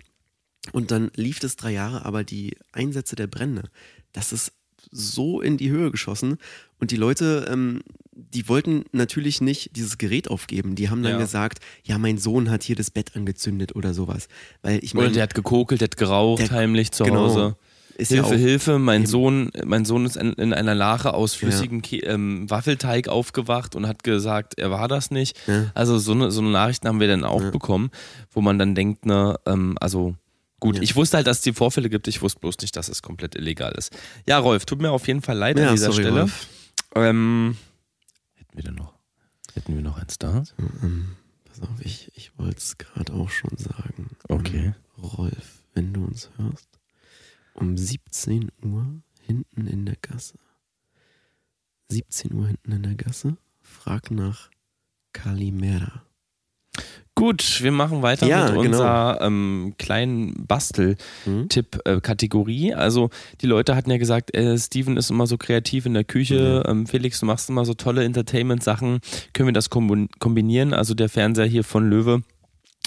[0.74, 3.64] Und dann lief das drei Jahre, aber die Einsätze der Brände,
[4.12, 4.52] das ist
[4.92, 6.38] so in die Höhe geschossen.
[6.80, 7.82] Und die Leute, ähm,
[8.14, 10.76] die wollten natürlich nicht dieses Gerät aufgeben.
[10.76, 11.18] Die haben dann Ja.
[11.20, 14.28] gesagt, ja, mein Sohn hat hier das Bett angezündet oder sowas.
[14.62, 17.28] Weil ich Oder meine, der hat gekokelt, der hat geraucht Der- heimlich zu genau.
[17.28, 17.56] Hause.
[17.98, 19.10] ist ja Hilfe, auch, Hilfe, mein Eben.
[19.12, 23.86] Sohn, mein Sohn ist in, in einer Lache aus flüssigem Ke- ähm, Waffelteig aufgewacht und
[23.88, 25.38] hat gesagt, er war das nicht.
[25.46, 25.66] Ja.
[25.76, 27.52] Also so eine, so eine Nachrichten haben wir dann auch Ja.
[27.52, 27.92] bekommen,
[28.32, 30.16] wo man dann denkt, ne, ähm, also
[30.62, 30.82] gut, Ja.
[30.82, 33.36] ich wusste halt, dass es die Vorfälle gibt, ich wusste bloß nicht, dass es komplett
[33.36, 33.92] illegal ist.
[34.26, 36.20] Ja, Rolf, tut mir auf jeden Fall leid an ja, dieser sorry, Stelle.
[36.22, 36.48] Rolf.
[36.96, 37.58] Ähm,
[38.36, 38.94] hätten wir denn noch?
[39.54, 40.44] Hätten wir noch eins da?
[40.82, 44.12] Ähm, pass auf, ich, ich wollte es gerade auch schon sagen.
[44.30, 44.74] Okay.
[44.98, 46.70] Ähm, Rolf, wenn du uns hörst,
[47.56, 50.38] um 17 Uhr hinten in der Gasse.
[51.90, 54.50] 17 Uhr hinten in der Gasse, frag nach
[55.12, 56.04] Kalimera.
[57.14, 58.62] Gut, wir machen weiter Ja, mit genau.
[58.62, 60.96] unserer ähm, kleinen Bastel.
[61.26, 61.50] Hm?
[61.50, 62.74] Tipp-Kategorie.
[62.74, 63.10] also
[63.42, 66.88] die Leute hatten ja gesagt, äh, Steven ist immer so kreativ in der Küche, ähm,
[66.88, 69.02] Felix, du machst immer so tolle Entertainment-Sachen.
[69.34, 70.74] Können wir das kombi- kombinieren?
[70.74, 72.24] Also der Fernseher hier von Löwe.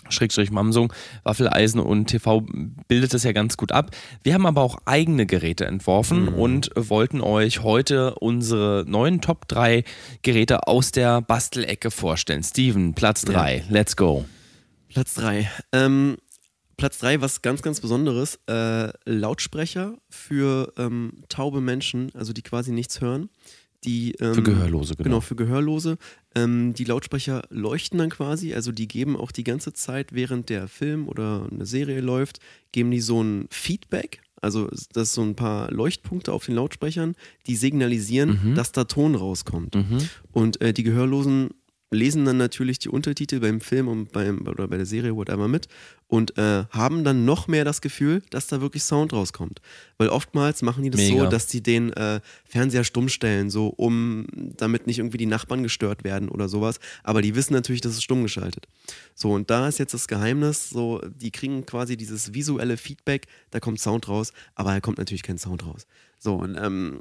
[0.09, 2.45] Schrägstrich Mamsung, Waffeleisen und TV
[2.89, 3.91] bildet das ja ganz gut ab.
[4.23, 9.85] Wir haben aber auch eigene Geräte entworfen und wollten euch heute unsere neuen Top 3
[10.23, 12.43] Geräte aus der Bastelecke vorstellen.
[12.43, 14.25] Steven, Platz 3, let's go.
[14.89, 15.51] Platz 3.
[15.73, 16.17] Ähm,
[16.77, 22.73] Platz 3, was ganz, ganz Besonderes, äh, Lautsprecher für ähm, taube Menschen, also die quasi
[22.73, 23.29] nichts hören,
[23.85, 25.05] Die, ähm, Für Gehörlose, genau.
[25.05, 25.99] Genau, für Gehörlose.
[26.35, 30.69] Ähm, die Lautsprecher leuchten dann quasi, also die geben auch die ganze Zeit, während der
[30.69, 32.39] Film oder eine Serie läuft,
[32.73, 34.21] geben die so ein Feedback.
[34.41, 37.15] Also das ist so ein paar Leuchtpunkte auf den Lautsprechern,
[37.47, 38.55] die signalisieren, Mhm.
[38.55, 39.75] dass da Ton rauskommt.
[39.75, 39.99] Mhm.
[40.33, 41.51] Und äh, die Gehörlosen
[41.95, 45.69] lesen dann natürlich die Untertitel beim Film und beim, oder bei der Serie, whatever, mit
[46.09, 49.61] und äh, haben dann noch mehr das Gefühl, dass da wirklich Sound rauskommt.
[49.99, 51.25] Weil oftmals machen die das Mega.
[51.25, 55.63] so, dass die den äh, Fernseher stumm stellen, so um, damit nicht irgendwie die Nachbarn
[55.63, 56.79] gestört werden oder sowas.
[57.03, 58.69] Aber die wissen natürlich, dass es stumm geschaltet.
[59.15, 63.59] So, und da ist jetzt das Geheimnis, so, die kriegen quasi dieses visuelle Feedback, da
[63.59, 65.87] kommt Sound raus, aber da kommt natürlich kein Sound raus.
[66.19, 67.01] So, und ähm,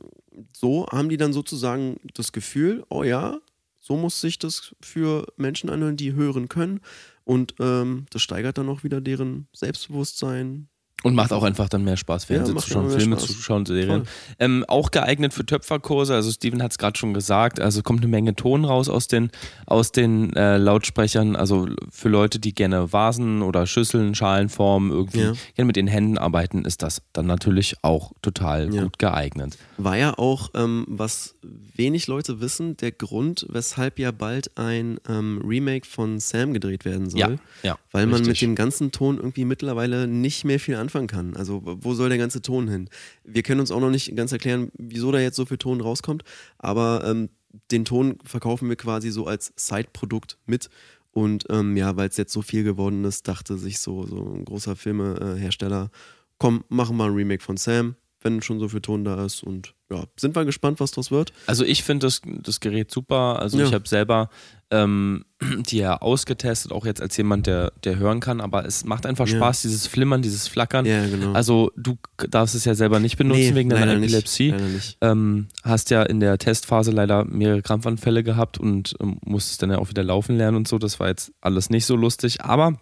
[0.54, 3.40] so haben die dann sozusagen das Gefühl, oh ja,
[3.84, 6.80] so muss sich das für Menschen anhören, die hören können.
[7.26, 10.70] Und ähm, das steigert dann auch wieder deren Selbstbewusstsein.
[11.04, 13.28] Und macht auch einfach dann mehr Spaß, Fernsehen Ja, zu schauen, Filme Spaß.
[13.28, 14.04] zu schauen, Serien.
[14.40, 18.08] Ähm, auch geeignet für Töpferkurse, also Steven hat es gerade schon gesagt, also kommt eine
[18.10, 19.30] Menge Ton raus aus den,
[19.68, 25.20] aus den äh, Lautsprechern, also für Leute, die gerne Vasen oder Schüsseln, Schalen formen, irgendwie
[25.20, 25.34] Ja.
[25.56, 28.84] gerne mit den Händen arbeiten, ist das dann natürlich auch total Ja.
[28.84, 29.58] gut geeignet.
[29.78, 31.36] War ja auch, ähm, was
[31.76, 37.10] wenig Leute wissen, der Grund, weshalb ja bald ein ähm, Remake von Sam gedreht werden
[37.10, 37.20] soll.
[37.20, 37.30] Ja,
[37.64, 37.78] ja.
[37.92, 38.48] Weil man mit richtig.
[38.48, 41.36] dem ganzen Ton irgendwie mittlerweile nicht mehr viel anfangen kann.
[41.36, 42.90] Also wo soll der ganze Ton hin?
[43.24, 46.24] Wir können uns auch noch nicht ganz erklären, wieso da jetzt so viel Ton rauskommt,
[46.58, 47.30] aber ähm,
[47.72, 50.70] den Ton verkaufen wir quasi so als Side-Produkt mit.
[51.12, 54.46] Und ähm, ja, weil es jetzt so viel geworden ist, dachte sich so, so ein
[54.46, 55.92] großer Filmehersteller,
[56.40, 59.44] komm, machen wir ein Remake von Sam, wenn schon so viel Ton da ist.
[59.44, 61.34] Und ja, sind wir gespannt, was draus wird.
[61.48, 63.40] Also ich finde das, das Gerät super.
[63.40, 63.66] Also Ja.
[63.68, 64.30] ich habe selber
[64.72, 65.26] ähm,
[65.70, 69.28] die ja ausgetestet, auch jetzt als jemand, der, der hören kann, aber es macht einfach
[69.28, 69.36] Ja.
[69.38, 70.86] Spaß, dieses Flimmern, dieses Flackern.
[70.86, 71.34] Ja, genau.
[71.34, 71.98] Also du
[72.30, 74.54] darfst es ja selber nicht benutzen wegen deiner Epilepsie.
[75.02, 79.78] Ähm, hast ja in der Testphase leider mehrere Krampfanfälle gehabt und ähm, musstest dann ja
[79.78, 80.80] auch wieder laufen lernen und so.
[80.80, 82.42] Das war jetzt alles nicht so lustig.
[82.42, 82.80] Aber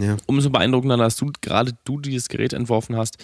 [0.00, 0.16] Ja.
[0.26, 3.18] umso beeindruckender, dass du gerade du dieses Gerät entworfen hast.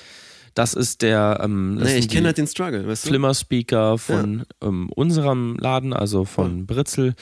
[0.55, 3.09] Das ist der ähm, das Nee, ich kenne halt den Struggle, weißt du?
[3.09, 7.15] Flimmer-Speaker von ähm, unserem Laden, also von Britzel.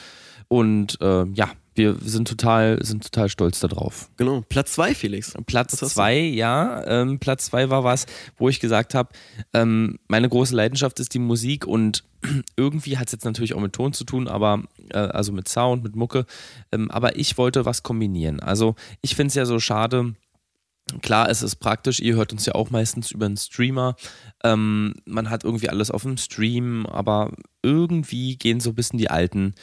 [0.47, 4.09] Und äh, ja, wir sind total, sind total stolz darauf.
[4.17, 4.43] Genau.
[4.47, 5.33] Platz zwei, Felix.
[5.47, 6.85] Platz zwei, ja.
[6.85, 8.05] Ähm, Platz zwei war was,
[8.37, 9.09] wo ich gesagt habe,
[9.53, 12.03] ähm, meine große Leidenschaft ist die Musik und
[12.57, 15.83] irgendwie hat es jetzt natürlich auch mit Ton zu tun, aber äh, also mit Sound,
[15.83, 16.25] mit Mucke.
[16.71, 18.39] Ähm, aber ich wollte was kombinieren.
[18.39, 20.13] Also ich finde es ja so schade.
[21.01, 23.95] Klar, es ist praktisch, ihr hört uns ja auch meistens über einen Streamer.
[24.43, 29.09] Ähm, man hat irgendwie alles auf dem Stream, aber irgendwie gehen so ein bisschen die
[29.09, 29.55] alten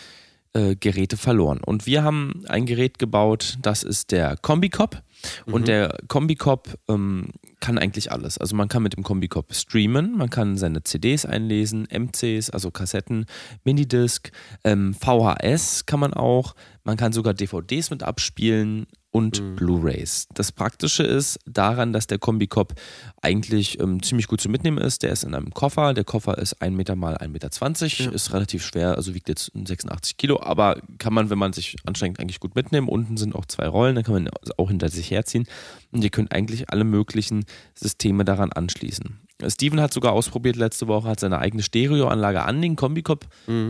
[0.53, 1.61] äh, Geräte verloren.
[1.65, 5.03] Und wir haben ein Gerät gebaut, das ist der Kombicop.
[5.45, 7.29] Und der Kombicop ähm,
[7.61, 8.39] kann eigentlich alles.
[8.39, 13.27] Also man kann mit dem Kombicop streamen, man kann seine CDs einlesen, MCs, also Kassetten,
[13.65, 14.33] Minidisc,
[14.65, 16.55] ähm, VHS kann man auch,
[16.85, 20.27] man kann sogar DVDs mit abspielen und Blu-rays.
[20.35, 22.75] Das Praktische ist daran, dass der Kombicop
[23.23, 25.03] eigentlich ähm, ziemlich gut zu mitnehmen ist.
[25.03, 25.95] Der ist in einem Koffer.
[25.95, 30.17] Der Koffer ist 1 Meter mal 1,20 Meter, ist relativ schwer, also wiegt jetzt 86
[30.17, 32.89] Kilo, aber kann man, wenn man sich anstrengt, eigentlich gut mitnehmen.
[32.89, 35.47] Unten sind auch zwei Rollen, da kann man auch hinter sich herziehen.
[35.91, 37.45] Und ihr könnt eigentlich alle möglichen
[37.75, 39.19] Systeme daran anschließen.
[39.49, 43.27] Steven hat sogar ausprobiert letzte Woche, hat seine eigene Stereoanlage an den Kombicop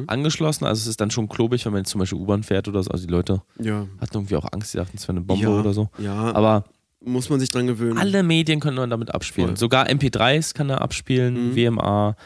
[0.07, 0.65] angeschlossen.
[0.65, 2.91] Also es ist dann schon klobig, wenn man jetzt zum Beispiel U-Bahn fährt oder so.
[2.91, 3.87] Also die Leute Ja.
[4.01, 5.89] hatten irgendwie auch Angst, die dachten, es wäre eine Bombe ja, oder so.
[5.99, 6.65] Ja, Aber
[7.05, 7.97] muss man sich dran gewöhnen.
[7.99, 9.51] alle Medien können man damit abspielen.
[9.51, 9.57] Voll.
[9.59, 11.57] Sogar MP3s kann er abspielen, Mhm.
[11.57, 12.17] WMA,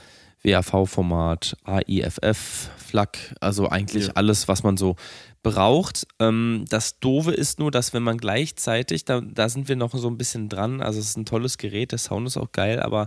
[0.43, 4.13] WAV-Format, AIFF, FLAC, also eigentlich Ja.
[4.15, 4.97] alles, was man so
[5.45, 6.09] braucht.
[6.19, 10.09] Ähm, das Doofe ist nur, dass wenn man gleichzeitig, da, da sind wir noch so
[10.09, 13.07] ein bisschen dran, also es ist ein tolles Gerät, der Sound ist auch geil, aber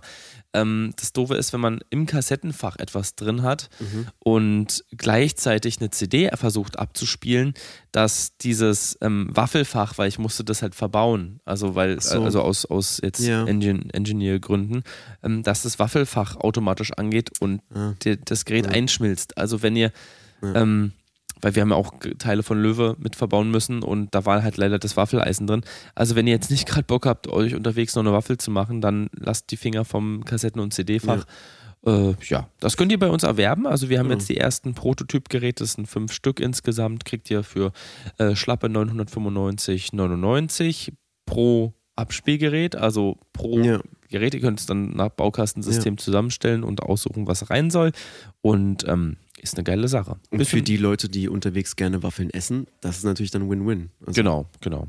[0.54, 4.08] ähm, das Doofe ist, wenn man im Kassettenfach etwas drin hat Mhm.
[4.20, 7.54] und gleichzeitig eine CD versucht abzuspielen,
[7.92, 12.24] dass dieses ähm, Waffelfach, weil ich musste das halt verbauen, also weil, so.
[12.24, 13.46] also aus, aus jetzt Ja.
[13.46, 14.84] Engin Engineer-Gründen,
[15.24, 17.96] ähm, dass das Waffelfach automatisch angeht und Ah.
[18.04, 18.72] die, das Gerät Ja.
[18.72, 19.38] einschmilzt.
[19.38, 19.92] Also wenn ihr,
[20.44, 20.54] Ja.
[20.62, 20.92] ähm,
[21.42, 24.58] weil wir haben ja auch Teile von Löwe mit verbauen müssen und da war halt
[24.58, 25.62] leider das Waffeleisen drin.
[25.96, 28.82] Also wenn ihr jetzt nicht gerade Bock habt, euch unterwegs noch eine Waffel zu machen,
[28.82, 31.26] dann lasst die Finger vom Kassetten- und CD-Fach.
[31.86, 33.68] Äh, ja, das könnt ihr bei uns erwerben.
[33.68, 34.14] Also wir haben Ja.
[34.14, 37.72] jetzt die ersten Prototypgeräte, das sind fünf Stück insgesamt, kriegt ihr für
[38.18, 40.94] äh, schlappe 995,99
[41.26, 43.80] pro Abspielgerät, also pro Ja.
[44.10, 44.34] Gerät.
[44.36, 47.92] Ihr könnt es dann nach Baukastensystem zusammenstellen und aussuchen, was rein soll.
[48.42, 50.18] Und ähm, ist eine geile Sache.
[50.30, 53.90] Und für die Leute, die unterwegs gerne Waffeln essen, das ist natürlich dann Win-Win.
[54.06, 54.88] Also, Genau, genau.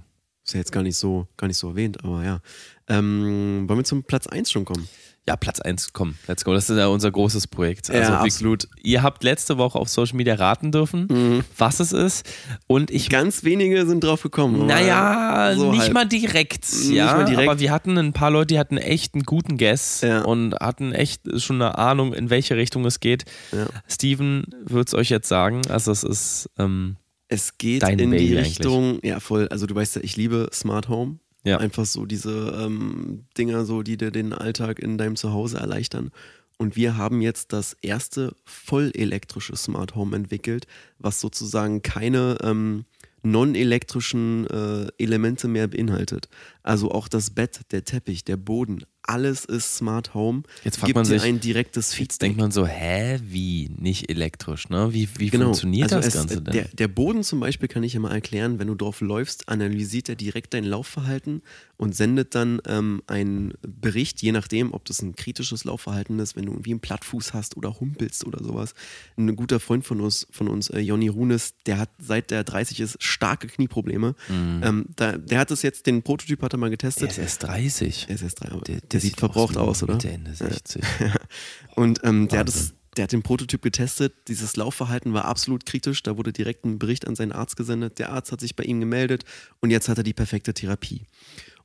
[0.49, 2.41] Ist ja jetzt gar nicht so, gar nicht so erwähnt, aber ja.
[2.89, 4.89] Ähm, wollen wir zum Platz 1 schon kommen?
[5.29, 6.55] Ja, Platz 1, komm, let's go.
[6.55, 7.91] Das ist ja unser großes Projekt.
[7.91, 8.67] Also Ja, absolut.
[8.83, 12.27] Ihr habt letzte Woche auf Social Media raten dürfen, was es ist.
[12.67, 14.67] Und ich Ganz wenige sind drauf gekommen.
[14.67, 15.93] Naja, so nicht halt.
[15.93, 16.65] mal direkt.
[16.73, 17.47] Nicht ja, mal direkt.
[17.51, 20.23] Aber wir hatten ein paar Leute, die hatten echt einen guten Guess Ja.
[20.23, 23.27] und hatten echt schon eine Ahnung, in welche Richtung es geht.
[23.53, 23.67] Ja.
[23.87, 25.61] Steven wird es euch jetzt sagen.
[25.69, 26.97] Also es ist, ähm,
[27.29, 28.59] Es geht Dein in Baby die eigentlich.
[28.59, 31.19] Richtung, ja voll, also du weißt ja, ich liebe Smart Home.
[31.45, 31.59] Ja.
[31.59, 36.11] Einfach so diese ähm, Dinger, so, die dir den Alltag in deinem Zuhause erleichtern.
[36.59, 40.67] Und wir haben jetzt das erste vollelektrische Smart Home entwickelt,
[40.99, 42.85] was sozusagen keine ähm,
[43.23, 46.29] non-elektrischen äh, Elemente mehr beinhaltet.
[46.63, 50.43] Also auch das Bett, der Teppich, der Boden, alles ist Smart Home.
[50.65, 52.01] Jetzt fragt gibt man sich- ein direktes Feedback.
[52.11, 53.71] jetzt denkt man so, hä, wie?
[53.79, 54.93] Nicht elektrisch, ne?
[54.93, 55.47] Wie, wie Genau.
[55.47, 56.53] funktioniert also das es, Ganze denn?
[56.55, 60.15] Der, der Boden zum Beispiel kann ich immer erklären, wenn du drauf läufst, analysiert er
[60.17, 61.43] direkt dein Laufverhalten
[61.79, 66.47] und sendet dann ähm, einen Bericht, je nachdem, ob das ein kritisches Laufverhalten ist, wenn
[66.47, 68.75] du irgendwie einen Plattfuß hast oder humpelst oder sowas.
[69.17, 72.81] Ein guter Freund von uns, von uns äh, Jonny Runes, der hat seit der 30
[72.81, 74.17] ist starke Knieprobleme.
[74.29, 77.03] Ähm, da, der hat es jetzt, den Prototyp hat er mal getestet.
[77.03, 78.07] der ist erst 30.
[78.07, 79.95] Der ist erst drei, aber Der, der, sieht verbraucht wie aus, oder?
[79.95, 80.83] Mitte, Ende 60.
[81.77, 82.77] Und ähm, der, hat das, Wahnsinn.
[82.97, 84.15] der hat den Prototyp getestet.
[84.27, 86.03] Dieses Laufverhalten war absolut kritisch.
[86.03, 88.01] Da wurde direkt ein Bericht an seinen Arzt gesendet.
[88.01, 89.25] Der Arzt hat sich bei ihm gemeldet
[89.61, 91.03] und jetzt hat er die perfekte Therapie.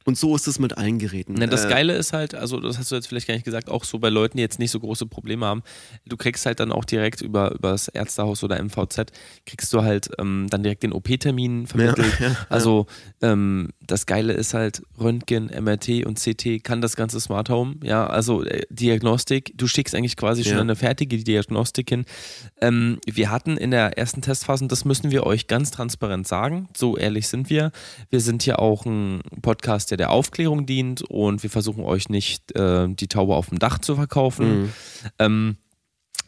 [0.05, 1.35] Und so ist es mit allen Geräten.
[1.37, 3.69] Na, das Äh, Geile ist halt, also das hast du jetzt vielleicht gar nicht gesagt,
[3.69, 5.63] auch so bei Leuten, die jetzt nicht so große Probleme haben,
[6.05, 9.11] du kriegst halt dann auch direkt über, über das Ärztehaus oder MVZ,
[9.45, 12.13] kriegst du halt ähm, dann direkt den OP-Termin vermittelt.
[12.19, 12.85] Ja, ja, also
[13.21, 18.05] ähm, das Geile ist halt, Röntgen, MRT und CT kann das ganze Smart Home, ja,
[18.05, 22.05] also äh, Diagnostik, du schickst eigentlich quasi schon eine fertige Diagnostik hin.
[22.61, 26.69] Ähm, wir hatten in der ersten Testphase, und das müssen wir euch ganz transparent sagen,
[26.75, 27.71] so ehrlich sind wir,
[28.09, 32.53] wir sind hier auch ein Podcast, der der Aufklärung dient und wir versuchen euch nicht
[32.57, 34.73] äh, die Taube auf dem Dach zu verkaufen.
[35.19, 35.57] Ähm,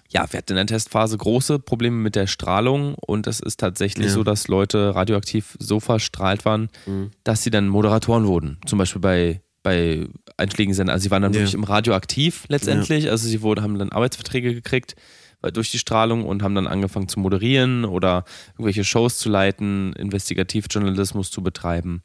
[0.09, 4.07] ja, wir hatten in der Testphase große Probleme mit der Strahlung und es ist tatsächlich
[4.07, 4.13] Ja.
[4.13, 6.69] so, dass Leute radioaktiv so verstrahlt waren,
[7.23, 8.59] dass sie dann Moderatoren wurden.
[8.65, 10.93] Zum Beispiel bei, bei einschlägigen Sendern.
[10.93, 11.39] Also sie waren dann Ja.
[11.39, 13.09] wirklich im Radioaktiv letztendlich.
[13.09, 14.95] Also sie wurden, haben dann Arbeitsverträge gekriegt
[15.41, 18.23] weil- durch die Strahlung und haben dann angefangen zu moderieren oder
[18.53, 22.01] irgendwelche Shows zu leiten, Investigativjournalismus zu betreiben.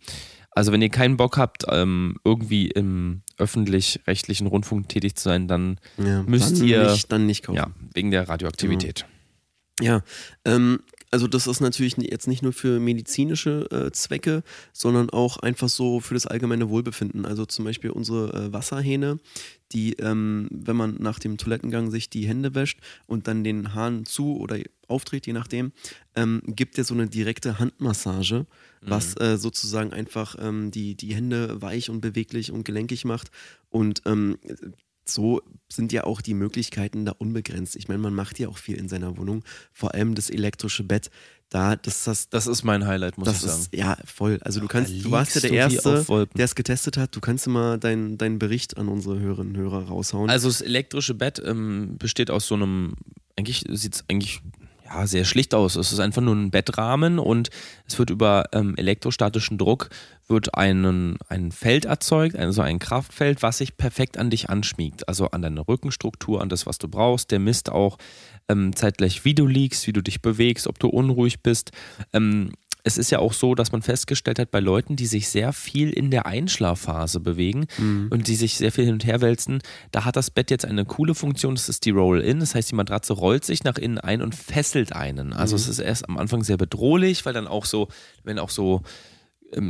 [0.53, 5.79] Also wenn ihr keinen Bock habt, ähm, irgendwie im öffentlich-rechtlichen Rundfunk tätig zu sein, dann
[5.97, 7.57] ja, müsst dann ihr- Nicht, dann nicht kaufen.
[7.57, 9.07] ja, wegen der Radioaktivität.
[9.81, 10.03] Ja,
[10.45, 10.81] ähm,
[11.13, 16.01] also das ist natürlich jetzt nicht nur für medizinische äh, Zwecke, sondern auch einfach so
[16.01, 17.25] für das allgemeine Wohlbefinden.
[17.25, 19.19] Also zum Beispiel unsere äh, Wasserhähne,
[19.73, 24.05] die, ähm, wenn man nach dem Toilettengang sich die Hände wäscht und dann den Hahn
[24.05, 24.59] zu oder
[24.91, 25.73] aufdreht, je nachdem,
[26.15, 28.47] ähm, gibt ja so eine direkte Handmassage,
[28.83, 33.31] was äh, sozusagen einfach ähm, die, die Hände weich und beweglich und gelenkig macht.
[33.69, 34.39] Und ähm,
[35.05, 37.77] so sind ja auch die Möglichkeiten da unbegrenzt.
[37.77, 41.11] Ich meine, man macht ja auch viel in seiner Wohnung, vor allem das elektrische Bett.
[41.49, 43.61] Da, das, das, Das ist mein Highlight, muss ich sagen.
[43.61, 44.39] ist ja voll.
[44.43, 46.05] Also du kannst, da du warst ja der Erste,
[46.37, 47.17] der es getestet hat.
[47.17, 50.31] Du kannst immer deinen deinen Bericht an unsere Hörerinnen und Hörer raushauen.
[50.31, 52.95] Also das elektrische Bett ähm, besteht aus so einem,
[53.37, 54.43] eigentlich sieht es eigentlich
[54.91, 55.77] ja, sehr schlicht aus.
[55.77, 57.51] Es ist einfach nur ein Bettrahmen und
[57.87, 59.91] es wird über ähm, elektrostatischen Druck
[60.27, 65.09] wird einen, ein Feld erzeugt, also ein Kraftfeld, was sich perfekt an dich anschmiegt.
[65.09, 67.33] Also an deine Rückenstruktur, an das, was du brauchst.
[67.33, 67.99] Der misst auch
[68.49, 71.73] ähm, zeitgleich, wie du liegst, wie du dich bewegst, ob du unruhig bist.
[72.13, 72.53] Ähm,
[72.85, 75.91] es ist ja auch so, dass man festgestellt hat, bei Leuten, die sich sehr viel
[75.91, 77.67] in der Einschlafphase bewegen
[78.11, 79.61] und die sich sehr viel hin und her wälzen,
[79.93, 82.41] da hat das Bett jetzt eine coole Funktion, das ist die Roll-In.
[82.41, 85.33] Das heißt, die Matratze rollt sich nach innen ein und fesselt einen.
[85.33, 87.89] Also es ist erst am Anfang sehr bedrohlich, weil dann auch so,
[88.25, 88.83] wenn auch so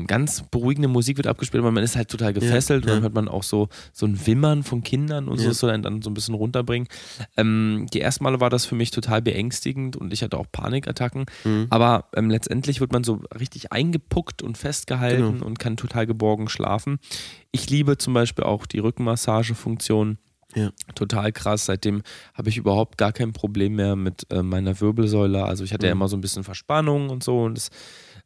[0.06, 2.94] ganz beruhigende Musik wird abgespielt, aber man ist halt total gefesselt und ja.
[2.96, 5.48] dann hört man auch so, so ein Wimmern von Kindern und so, Ja.
[5.50, 6.86] das soll einen dann so ein bisschen runterbringen.
[7.36, 11.24] Ähm, die ersten Male war das für mich total beängstigend und ich hatte auch Panikattacken,
[11.44, 11.66] Mhm.
[11.70, 15.46] aber ähm, letztendlich wird man so richtig eingepuckt und festgehalten Genau.
[15.46, 16.98] und kann total geborgen schlafen.
[17.52, 20.18] Ich liebe zum Beispiel auch die Rückmassagefunktion.
[20.56, 20.70] Ja.
[20.96, 21.66] Total krass.
[21.66, 22.02] Seitdem
[22.34, 25.44] habe ich überhaupt gar kein Problem mehr mit äh, meiner Wirbelsäule.
[25.44, 26.00] Also ich hatte ja Mhm.
[26.00, 27.70] immer so ein bisschen Verspannung und so und das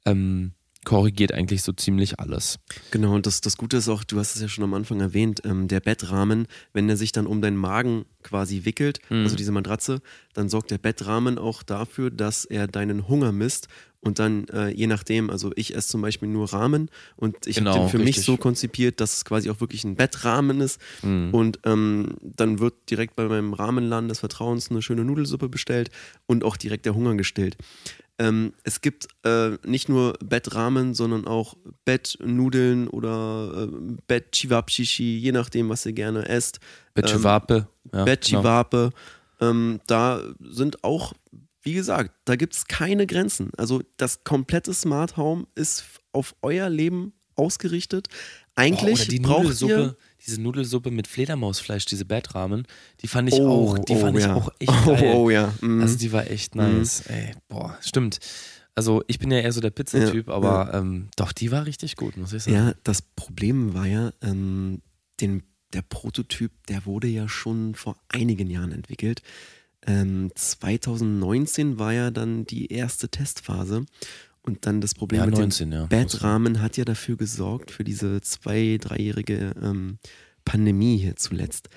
[0.07, 0.53] ähm,
[0.85, 2.59] korrigiert eigentlich so ziemlich alles.
[2.91, 5.41] Genau, und das, das Gute ist auch, du hast es ja schon am Anfang erwähnt,
[5.45, 9.25] ähm, der Bettrahmen, wenn der sich dann um deinen Magen quasi wickelt, Mhm.
[9.25, 10.01] also diese Matratze,
[10.35, 13.69] dann sorgt der Bettrahmen auch dafür, dass er deinen Hunger misst
[14.01, 17.71] und dann äh, je nachdem, also ich esse zum Beispiel nur Rahmen und ich Genau,
[17.73, 18.25] habe den für mich richtig.
[18.27, 21.31] so konzipiert, dass es quasi auch wirklich ein Bettrahmen ist Mhm.
[21.33, 25.91] und ähm, dann wird direkt bei meinem Rahmenladen des Vertrauens eine schöne Nudelsuppe bestellt
[26.27, 27.57] und auch direkt der Hunger gestillt.
[28.19, 35.69] Ähm, es gibt äh, nicht nur Bettramen, sondern auch Bettnudeln oder äh, Bettchivapchichi, je nachdem,
[35.69, 36.61] was ihr gerne esst.
[36.95, 37.67] Betchewape.
[37.93, 38.91] Ja, Bettchivape.
[39.41, 41.13] Ähm, da sind auch,
[41.63, 43.51] wie gesagt, da gibt es keine Grenzen.
[43.57, 48.09] Also das komplette Smart Home ist auf euer Leben ausgerichtet.
[48.55, 52.67] Eigentlich die braucht ihr diese Nudelsuppe mit Fledermausfleisch, diese Bettrahmen,
[53.01, 54.35] die fand ich Oh, auch, die oh, fand ich ja.
[54.35, 55.15] auch echt Oh, geil.
[55.17, 55.53] oh, ja.
[55.61, 55.81] Mhm.
[55.83, 57.03] Also die war echt nice.
[57.09, 58.19] Ey, boah, stimmt.
[58.75, 61.97] Also ich bin ja eher so der Pizzatyp, Ja, aber Ähm, doch, die war richtig
[61.97, 62.57] gut, muss ich sagen.
[62.57, 64.83] Ja, das Problem war ja, ähm,
[65.21, 69.23] den, der Prototyp, der wurde ja schon vor einigen Jahren entwickelt.
[69.87, 73.85] Ähm, 2019 war ja dann die erste Testphase.
[74.47, 75.87] Und dann das Problem Ja, mit 19, ja.
[75.87, 79.99] dem Bettrahmen hat ja dafür gesorgt, für diese zwei-, dreijährige ähm,
[80.45, 81.69] Pandemie hier zuletzt.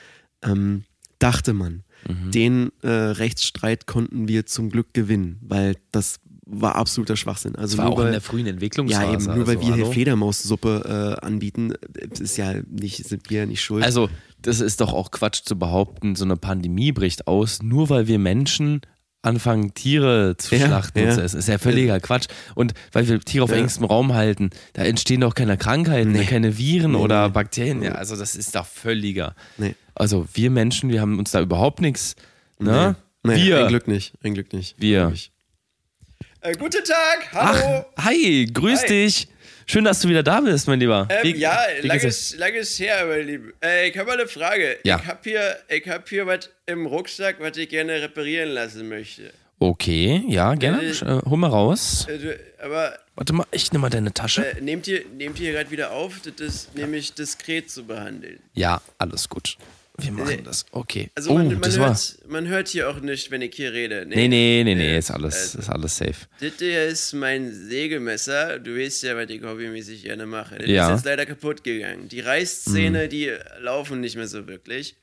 [0.44, 0.84] Ähm,
[1.20, 2.32] dachte man, Mhm.
[2.32, 7.56] den äh, Rechtsstreit konnten wir zum Glück gewinnen, weil das war absoluter Schwachsinn.
[7.56, 9.04] Also Das war nur auch in weil- der frühen Entwicklungsphase.
[9.06, 9.92] ja, eben, nur weil also, wir hier hallo?
[9.94, 13.84] Fledermaussuppe äh, anbieten, äh, ist ja nicht, sind wir ja nicht schuld.
[13.84, 14.10] Also,
[14.42, 18.20] das ist doch auch Quatsch zu behaupten, so eine Pandemie bricht aus, nur weil wir
[18.20, 18.82] Menschen
[19.22, 21.14] anfangen, Tiere zu Ja, schlachten und ja.
[21.14, 21.40] zu essen.
[21.40, 22.28] Ist ja völliger Quatsch.
[22.56, 23.58] Und weil wir Tiere auf Ja.
[23.58, 26.26] engstem Raum halten, da entstehen doch keine Krankheiten, Nee.
[26.26, 27.34] keine Viren Nee, oder nee.
[27.34, 27.82] Bakterien.
[27.84, 29.36] Ja, also das ist doch völliger.
[29.58, 29.76] nee.
[29.96, 32.16] Also wir Menschen, wir haben uns da überhaupt nichts.
[32.60, 32.96] Ne?
[33.24, 33.62] Wir.
[33.64, 34.14] Ein Glück nicht.
[34.24, 34.76] Ein Glück nicht.
[34.80, 35.12] Wir.
[36.42, 37.86] Äh, guten Tag, Ach, hallo.
[37.98, 38.88] hi, grüß Hi.
[38.88, 39.28] dich.
[39.70, 41.08] Schön, dass du wieder da bist, mein Lieber.
[41.10, 42.38] Ähm, Wie- ja, wie geht's dir?
[42.38, 43.52] langes, langes her, mein Lieber.
[43.62, 44.78] Äh, ich habe mal eine Frage.
[44.84, 44.98] Ja.
[45.02, 49.34] Ich habe hier, ich hab hier was im Rucksack, was ich gerne reparieren lassen möchte.
[49.60, 50.84] Okay, ja, gerne.
[50.84, 52.08] Äh, äh, Hol mal raus.
[52.08, 54.46] Äh, aber Warte mal, ich nehme mal deine Tasche.
[54.46, 58.40] äh, nehmt ihr, nehmt ihr gerade wieder auf, das ist nämlich diskret zu behandeln.
[58.54, 59.58] Ja, alles gut.
[60.00, 60.42] Wir machen Nee.
[60.44, 60.66] das.
[60.72, 61.10] Okay.
[61.16, 61.88] Also oh, man, man, das war.
[61.90, 64.06] hört, man hört hier auch nicht, wenn ich hier rede.
[64.08, 66.14] Nee, nee, nee, nee, Äh, ist alles, äh, ist alles safe.
[66.40, 68.60] Das hier ist mein Sägemesser.
[68.60, 70.58] Du weißt ja, was ich hobbymäßig gerne mache.
[70.60, 70.88] Das Ja.
[70.90, 72.10] ist jetzt leider kaputt gegangen.
[72.10, 74.96] Die Reißzähne, die laufen nicht mehr so wirklich.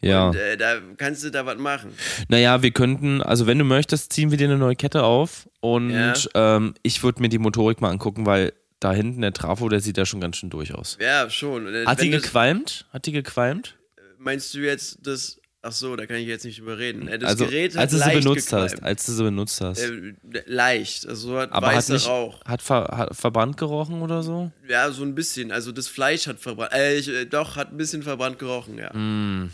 [0.00, 0.28] Ja.
[0.28, 1.92] Und äh, da kannst du da was machen.
[2.28, 5.90] Naja, wir könnten, also wenn du möchtest, ziehen wir dir eine neue Kette auf und
[5.90, 6.14] Ja.
[6.34, 9.98] ähm, ich würde mir die Motorik mal angucken, weil da hinten der Trafo, der sieht
[9.98, 10.96] ja schon ganz schön durch aus.
[10.98, 11.66] Ja, schon.
[11.66, 12.86] Äh, Hat die gequalmt?
[12.94, 13.76] Hat die gequalmt?
[14.22, 15.36] Meinst du jetzt das.
[15.62, 17.06] Ach so, da kann ich jetzt nicht überreden.
[17.06, 18.72] Äh, Das also, Gerät hat als du sie benutzt gequalmt.
[18.72, 19.78] hast, als du sie benutzt hast.
[19.80, 20.14] Äh,
[20.46, 21.06] leicht.
[21.06, 22.42] Also so hat Aber hat weißer nicht, Rauch.
[22.46, 24.50] hat, ver, hat verbrannt gerochen oder so?
[24.66, 25.52] Ja, so ein bisschen.
[25.52, 26.72] Also das Fleisch hat verbrannt.
[26.72, 28.90] Äh, ich, äh, doch, hat ein bisschen verbrannt gerochen, ja.
[28.94, 29.50] Mhm.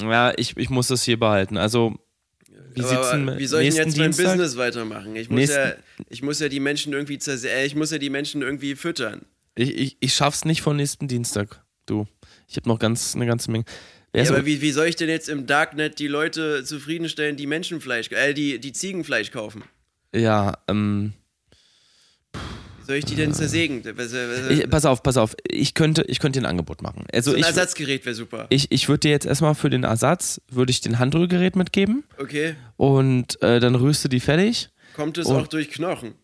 [0.00, 1.56] Ja, ich, ich muss das hier behalten.
[1.56, 1.96] Also,
[2.74, 4.26] wie Aber wie soll ich denn jetzt mein Dienstag?
[4.36, 5.14] Business weitermachen?
[5.16, 5.74] Ich muss, Nächsten- ja,
[6.08, 9.26] ich muss ja die Menschen irgendwie äh, ich muss ja die Menschen irgendwie füttern.
[9.54, 12.06] Ich, ich, ich schaff's nicht vor nächsten Dienstag, du.
[12.50, 13.64] Ich habe noch ganz eine ganze Menge.
[14.14, 18.10] Ja, aber wie, wie soll ich denn jetzt im Darknet die Leute zufriedenstellen, die Menschenfleisch,
[18.10, 19.62] äh, die, die Ziegenfleisch kaufen?
[20.12, 21.12] ja, ähm,
[22.32, 23.84] Wie soll ich die denn zersägen?
[23.94, 25.36] Was, was, ich, pass auf, pass auf.
[25.48, 27.04] Ich könnte, ich könnte dir ein Angebot machen.
[27.12, 28.46] Also so ein ich, Ersatzgerät wäre super.
[28.48, 32.56] ich, ich würde dir jetzt erstmal für den Ersatz, würde ich den Handrührgerät mitgeben Okay.
[32.76, 34.70] und äh, dann rührst du die fertig.
[34.96, 36.14] Kommt es auch durch Knochen?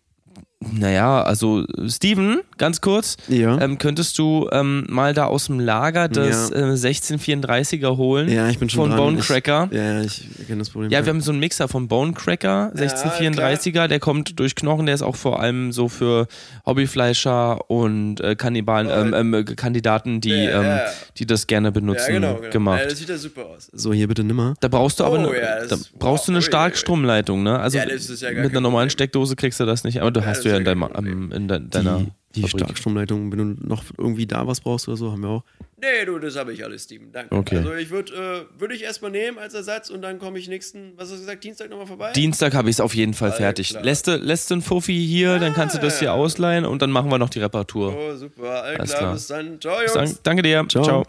[0.72, 3.60] Naja, also Steven, ganz kurz, Ja.
[3.60, 6.56] ähm, könntest du ähm, mal da aus dem Lager das Ja.
[6.72, 8.98] äh, 1634er holen ja, ich bin schon von dran.
[8.98, 9.68] Bone Ich- Cracker?
[9.72, 10.90] Ja, ich kenne das Problem.
[10.90, 14.94] Ja, wir haben so einen Mixer von Bone Cracker, 1634er, der kommt durch Knochen, der
[14.94, 16.26] ist auch vor allem so für
[16.64, 20.80] Hobbyfleischer und äh, Kannibalen, ähm, ähm, Kandidaten, die, Ja, ähm, ja.
[21.18, 22.34] die das gerne benutzen, ja, genau.
[22.36, 22.50] genau.
[22.50, 22.80] gemacht.
[22.82, 23.68] Ja, das sieht ja super aus.
[23.72, 24.54] So, hier bitte nimmer.
[24.60, 26.48] da brauchst du aber Oh, eine, ja, das da brauchst du eine wow, ui, ui.
[26.48, 27.58] Starkstromleitung, ne?
[27.58, 28.90] Also Ja, das ist ja gar mit einer normalen.
[28.90, 31.48] Steckdose kriegst du das nicht, aber du Ja, hast du ja in, deinem, am- in
[31.48, 32.48] de, deiner Die, die.
[32.48, 35.44] Starkstromleitung, wenn du noch irgendwie da was brauchst oder so, haben wir auch.
[35.80, 37.12] Nee, du, das habe ich alles, Steven.
[37.12, 37.34] Danke.
[37.34, 37.58] Okay.
[37.58, 40.92] Also ich würde äh, würd ich erstmal nehmen als Ersatz und dann komme ich nächsten,
[40.96, 42.12] was hast du gesagt, Dienstag nochmal vorbei?
[42.12, 43.68] Dienstag habe ich es auf jeden Fall Alles fertig.
[43.70, 43.82] klar.
[43.82, 47.10] Lässt du, lässt einen Fuffi hier, dann kannst du das hier ausleihen und dann machen
[47.10, 47.94] wir noch die Reparatur.
[47.96, 48.62] oh, super.
[48.62, 49.12] Alles Alles klar, klar.
[49.14, 49.60] bis dann.
[49.60, 49.92] Ciao, Jungs.
[49.92, 50.64] Dank, danke dir.
[50.68, 50.82] Ciao.
[50.84, 51.06] Ciao.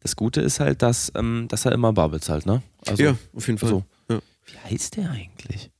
[0.00, 2.62] Das Gute ist halt, dass, ähm, dass er immer bar bezahlt, ne?
[2.86, 3.68] Also, ja, auf jeden Fall.
[3.70, 3.84] so.
[4.10, 4.20] Ja.
[4.46, 5.70] Wie heißt der eigentlich?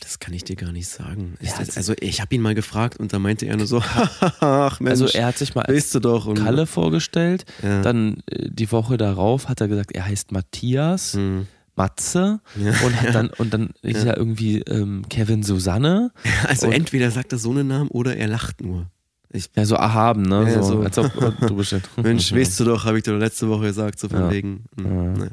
[0.00, 1.34] Das kann ich dir gar nicht sagen.
[1.40, 3.82] Ja, das, also, ich habe ihn mal gefragt und da meinte er nur so,
[4.40, 6.26] ach Mensch, Also er hat sich mal als du doch.
[6.26, 7.44] Und, Kalle vorgestellt.
[7.62, 7.82] Ja.
[7.82, 11.46] Dann äh, die Woche darauf hat er gesagt, er heißt Matthias, Hm.
[11.76, 16.10] Matze und hat dann und dann ist er irgendwie ähm, Kevin Susanne.
[16.48, 18.86] Also entweder sagt er so einen Namen oder er lacht nur.
[19.30, 20.50] Ich, Ja, so erhaben, ne?
[20.50, 20.80] Ja, so, so.
[20.80, 21.12] Als ob
[21.46, 21.62] du
[22.02, 24.30] Mensch, weißt du doch, habe ich dir letzte Woche gesagt, so von Ja.
[24.30, 24.64] wegen.
[24.76, 25.30] hm, ne.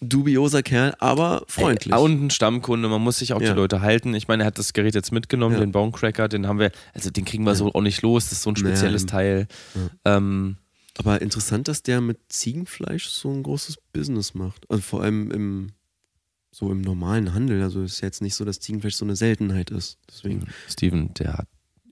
[0.00, 1.92] Dubioser Kerl, aber freundlich.
[1.94, 3.50] Ey, und ein Stammkunde, man muss sich auch Ja.
[3.52, 4.14] die Leute halten.
[4.14, 5.60] Ich meine, er hat das Gerät jetzt mitgenommen, Ja.
[5.60, 8.42] den Bonecracker, den haben wir, also den kriegen wir so auch nicht los, das ist
[8.42, 9.06] so ein spezielles.
[9.06, 9.46] Teil.
[10.04, 10.56] Ähm,
[10.98, 14.68] aber interessant, dass der mit Ziegenfleisch so ein großes Business macht.
[14.70, 15.72] Also vor allem im
[16.52, 17.62] so im normalen Handel.
[17.62, 19.98] Also ist jetzt nicht so, dass Ziegenfleisch so eine Seltenheit ist.
[20.08, 20.48] Deswegen.
[20.68, 21.48] Steven, der hat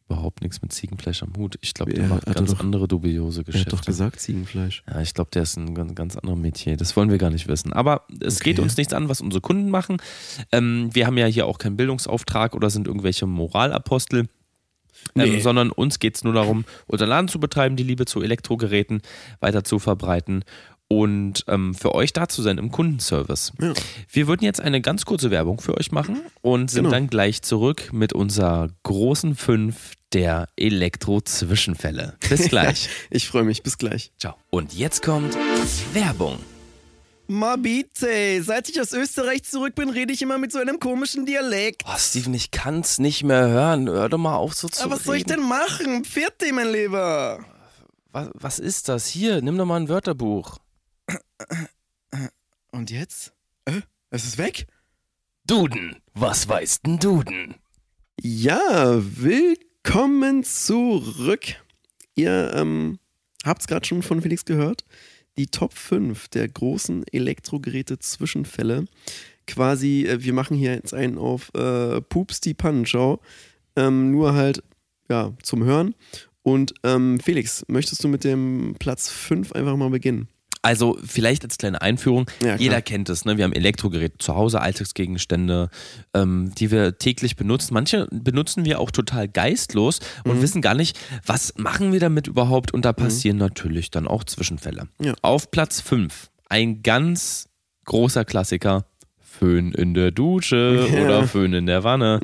[0.08, 1.58] überhaupt nichts mit Ziegenfleisch am Hut.
[1.60, 3.72] Ich glaube, der Ja, macht hat er ganz doch- andere dubiose Er Geschäfte.
[3.72, 4.82] hat doch gesagt Ziegenfleisch.
[4.88, 6.76] Ja, ich glaube, der ist ein ganz, ganz anderes Metier.
[6.76, 7.72] Das wollen wir gar nicht wissen.
[7.72, 8.50] Aber es Okay.
[8.50, 9.98] geht uns nichts an, was unsere Kunden machen.
[10.52, 14.28] Ähm, wir haben ja hier auch keinen Bildungsauftrag oder sind irgendwelche Moralapostel.
[15.14, 15.40] Ähm, Nee.
[15.40, 19.00] sondern uns geht es nur darum, unseren Laden zu betreiben, die Liebe zu Elektrogeräten
[19.40, 20.42] weiter zu verbreiten
[20.88, 23.52] und ähm, für euch da zu sein im Kundenservice.
[23.60, 23.74] Ja.
[24.10, 26.94] Wir würden jetzt eine ganz kurze Werbung für euch machen und sind Genau.
[26.94, 32.16] dann gleich zurück mit unserer großen Fünf der Elektro-Zwischenfälle.
[32.28, 32.88] Bis gleich.
[33.10, 33.62] Ich freue mich.
[33.62, 34.12] Bis gleich.
[34.18, 34.34] Ciao.
[34.50, 35.36] Und jetzt kommt
[35.92, 36.38] Werbung.
[37.30, 41.82] Mabite, seit ich aus Österreich zurück bin, rede ich immer mit so einem komischen Dialekt.
[41.86, 43.86] Oh, Steven, ich kann's nicht mehr hören.
[43.86, 45.40] Hör doch mal auf, so zu Aber was soll ich reden.
[45.40, 46.04] denn machen?
[46.06, 47.40] Pfiat mein Lieber.
[48.12, 49.06] Was, was ist das?
[49.08, 50.56] Hier, nimm doch mal ein Wörterbuch.
[52.70, 53.32] Und jetzt?
[53.64, 53.80] Äh,
[54.10, 54.66] es ist weg?
[55.46, 55.96] Duden.
[56.14, 57.54] Was weiß denn Duden?
[58.20, 61.56] Ja, willkommen zurück.
[62.14, 62.98] Ihr ähm,
[63.44, 64.84] habt es gerade schon von Felix gehört.
[65.36, 68.86] Die Top 5 der großen Elektrogeräte-Zwischenfälle.
[69.46, 73.20] Quasi, äh, wir machen hier jetzt einen auf äh, Pups die Pannenschau.
[73.76, 74.62] Ähm, nur halt,
[75.08, 75.94] ja, zum Hören.
[76.42, 80.28] Und ähm, Felix, möchtest du mit dem Platz 5 einfach mal beginnen?
[80.62, 83.36] Also vielleicht als kleine Einführung, Ja, jeder kennt es, ne?
[83.36, 85.70] wir haben Elektrogeräte zu Hause, Alltagsgegenstände,
[86.14, 87.74] ähm, die wir täglich benutzen.
[87.74, 90.42] Manche benutzen wir auch total geistlos und Mhm.
[90.42, 94.88] wissen gar nicht, was machen wir damit überhaupt und da passieren natürlich dann auch Zwischenfälle.
[95.00, 95.14] Ja.
[95.22, 97.48] Auf Platz 5, ein ganz
[97.84, 98.84] großer Klassiker,
[99.20, 101.04] Föhn in der Dusche Ja.
[101.04, 102.20] oder Föhn in der Wanne.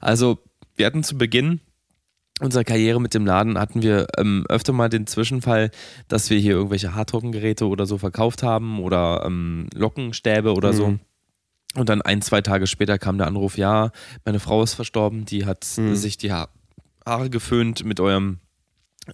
[0.00, 0.38] Also
[0.76, 1.60] wir hatten zu Beginn
[2.42, 5.70] unserer Karriere mit dem Laden hatten wir ähm, öfter mal den Zwischenfall,
[6.08, 10.88] dass wir hier irgendwelche Hardtrockengeräte oder so verkauft haben oder ähm, Lockenstäbe oder so.
[10.88, 11.00] Mhm.
[11.74, 13.92] Und dann ein, zwei Tage später kam der Anruf, ja,
[14.26, 15.94] meine Frau ist verstorben, die hat Mhm.
[15.96, 16.48] sich die ha
[17.06, 18.38] Haare geföhnt mit eurem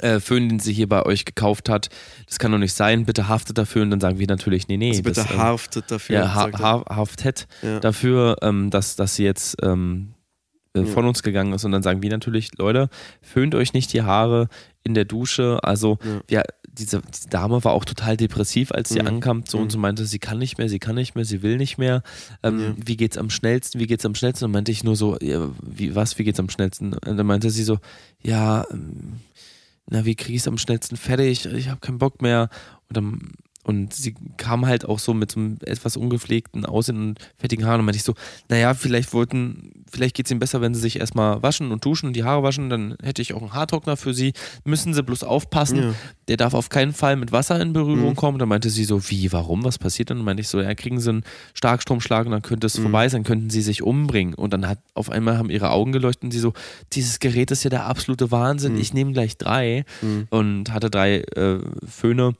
[0.00, 1.88] äh, Föhn, den sie hier bei euch gekauft hat.
[2.26, 3.80] Das kann doch nicht sein, bitte haftet dafür.
[3.82, 4.90] Und dann sagen wir natürlich, nee, nee.
[4.90, 6.16] Also bitte das, ähm, haftet dafür.
[6.16, 7.80] ja, ha haftet Ja.
[7.80, 10.12] dafür, ähm, dass, dass sie jetzt ähm,
[10.82, 11.64] äh, von uns gegangen ist.
[11.64, 12.88] Und dann sagen wir natürlich, Leute,
[13.22, 14.48] föhnt euch nicht die Haare
[14.84, 15.58] in der Dusche.
[15.62, 15.98] Also
[16.28, 16.42] Ja.
[16.70, 19.06] diese, diese Dame war auch total depressiv, als sie Mhm.
[19.08, 19.78] ankam zu uns Mhm.
[19.78, 22.02] und meinte, sie kann nicht mehr, sie kann nicht mehr, sie will nicht mehr.
[22.42, 22.74] Ähm, Ja.
[22.86, 23.80] Wie geht's am schnellsten?
[23.80, 24.44] Wie geht's am schnellsten?
[24.46, 26.92] Und meinte ich nur so, ja, wie, was, wie geht's am schnellsten?
[26.94, 27.78] Und dann meinte sie so,
[28.22, 29.20] ja, ähm,
[29.90, 31.46] na, wie kriege ich es am schnellsten fertig?
[31.46, 32.48] Ich habe keinen Bock mehr.
[32.88, 33.20] Und dann
[33.68, 37.80] und sie kam halt auch so mit so einem etwas ungepflegten Aussehen und fettigen Haaren.
[37.80, 38.14] Und meinte ich so,
[38.48, 42.06] naja, vielleicht wollten, vielleicht geht es ihnen besser, wenn sie sich erstmal waschen und duschen
[42.06, 42.70] und die Haare waschen.
[42.70, 44.32] Dann hätte ich auch einen Haartrockner für sie.
[44.64, 45.76] Müssen sie bloß aufpassen.
[45.76, 45.94] Ja.
[46.28, 48.16] Der darf auf keinen Fall mit Wasser in Berührung Mhm.
[48.16, 48.38] kommen.
[48.38, 50.10] Dann meinte sie so, wie, warum, was passiert?
[50.10, 52.82] Und dann meinte ich so, ja, kriegen sie einen Starkstromschlag und dann könnte es Mhm.
[52.84, 54.32] vorbei sein, könnten sie sich umbringen.
[54.32, 56.54] Und dann hat auf einmal haben ihre Augen geleuchtet und sie so,
[56.94, 58.74] dieses Gerät ist ja der absolute Wahnsinn.
[58.76, 58.80] Mhm.
[58.80, 60.26] Ich nehme gleich drei Mhm.
[60.30, 62.34] und hatte drei äh, Föhne.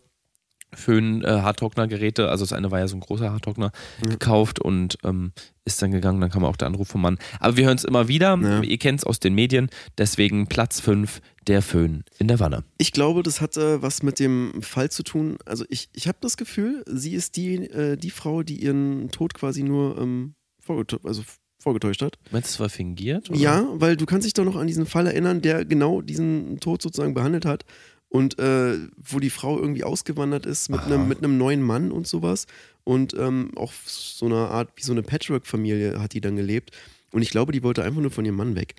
[0.74, 3.72] Föhn, äh, Haartrocknergeräte, also das eine war ja so ein großer Haartrockner,
[4.04, 4.10] Ja.
[4.10, 5.32] gekauft und ähm,
[5.64, 7.18] ist dann gegangen, dann kam auch der Anruf vom Mann.
[7.40, 8.62] Aber wir hören es immer wieder, Ja.
[8.62, 12.64] ihr kennt es aus den Medien, deswegen Platz 5, der Föhn in der Wanne.
[12.76, 15.38] Ich glaube, das hatte was mit dem Fall zu tun.
[15.46, 19.32] Also ich, ich habe das Gefühl, sie ist die, äh, die Frau, die ihren Tod
[19.34, 21.22] quasi nur ähm, vorgetäuscht, also
[21.60, 22.18] vorgetäuscht hat.
[22.30, 23.30] Meinst du, es war fingiert?
[23.30, 23.38] oder?
[23.38, 26.80] Ja, weil du kannst dich doch noch an diesen Fall erinnern, der genau diesen Tod
[26.82, 27.64] sozusagen behandelt hat.
[28.10, 32.06] Und äh, wo die Frau irgendwie ausgewandert ist mit einem mit einem neuen Mann und
[32.06, 32.46] sowas.
[32.84, 36.70] Und ähm, auch so eine Art, wie so eine Patchwork-Familie hat die dann gelebt.
[37.12, 38.76] Und ich glaube, die wollte einfach nur von ihrem Mann weg.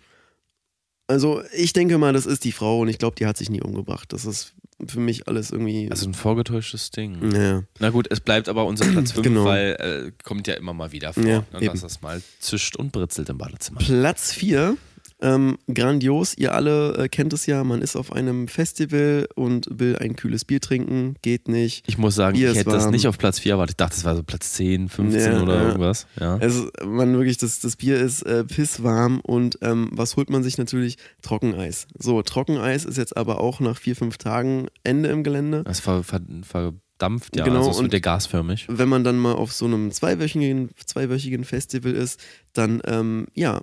[1.08, 3.62] Also ich denke mal, das ist die Frau und ich glaube, die hat sich nie
[3.62, 4.14] umgebracht.
[4.14, 4.54] Das ist
[4.86, 5.90] für mich alles irgendwie.
[5.90, 7.32] Also ein vorgetäuschtes Ding.
[7.34, 7.64] ja.
[7.80, 9.46] Na gut, es bleibt aber unser Platz 5, Genau.
[9.46, 12.92] weil äh, kommt ja immer mal wieder vor, Ja, ne, dass das mal zischt und
[12.92, 13.80] britzelt im Badezimmer.
[13.80, 14.78] Platz 4,
[15.22, 16.34] ähm, grandios.
[16.38, 20.46] Ihr alle äh, kennt es ja, man ist auf einem Festival und will ein kühles
[20.46, 21.84] Bier trinken, geht nicht.
[21.88, 22.92] Ich muss sagen, Bier ich hätte das warm.
[22.92, 23.74] nicht auf Platz 4 erwartet.
[23.74, 25.68] Ich dachte, das war so Platz 10, 15 Ja, oder ja.
[25.68, 26.08] irgendwas.
[26.20, 26.38] Ja.
[26.38, 30.58] Also man wirklich, das, das Bier ist äh, pisswarm und ähm, was holt man sich
[30.58, 30.98] natürlich?
[31.22, 31.88] Trockeneis.
[31.98, 35.64] So, Trockeneis ist jetzt aber auch nach vier, fünf Tagen Ende im Gelände.
[35.66, 38.66] Das ver, ver, verdampft ja, Genau, also es und- wird ja gasförmig.
[38.70, 42.20] Wenn man dann mal auf so einem zweiwöchigen, zweiwöchigen Festival ist,
[42.54, 43.62] dann ähm, ja,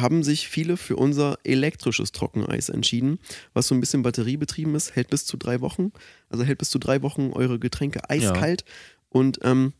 [0.00, 3.18] haben sich viele für unser elektrisches Trockeneis entschieden,
[3.52, 5.92] was so ein bisschen batteriebetrieben ist, hält bis zu drei Wochen.
[6.28, 8.64] Also hält bis zu drei Wochen eure Getränke eiskalt.
[9.08, 9.72] Und ähm,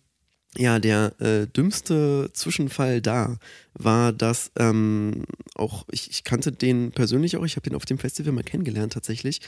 [0.59, 3.39] ja, der äh, dümmste Zwischenfall da
[3.75, 7.99] war, dass ähm, auch, ich, ich kannte den persönlich auch, ich habe den auf dem
[7.99, 9.41] Festival mal kennengelernt tatsächlich.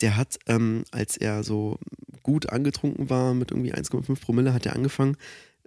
[0.00, 1.78] Der hat, ähm, als er so
[2.22, 5.16] gut angetrunken war, mit irgendwie 1,5 Promille, hat er angefangen,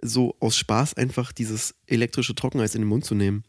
[0.00, 3.44] so aus Spaß einfach dieses elektrische Trockeneis in den Mund zu nehmen.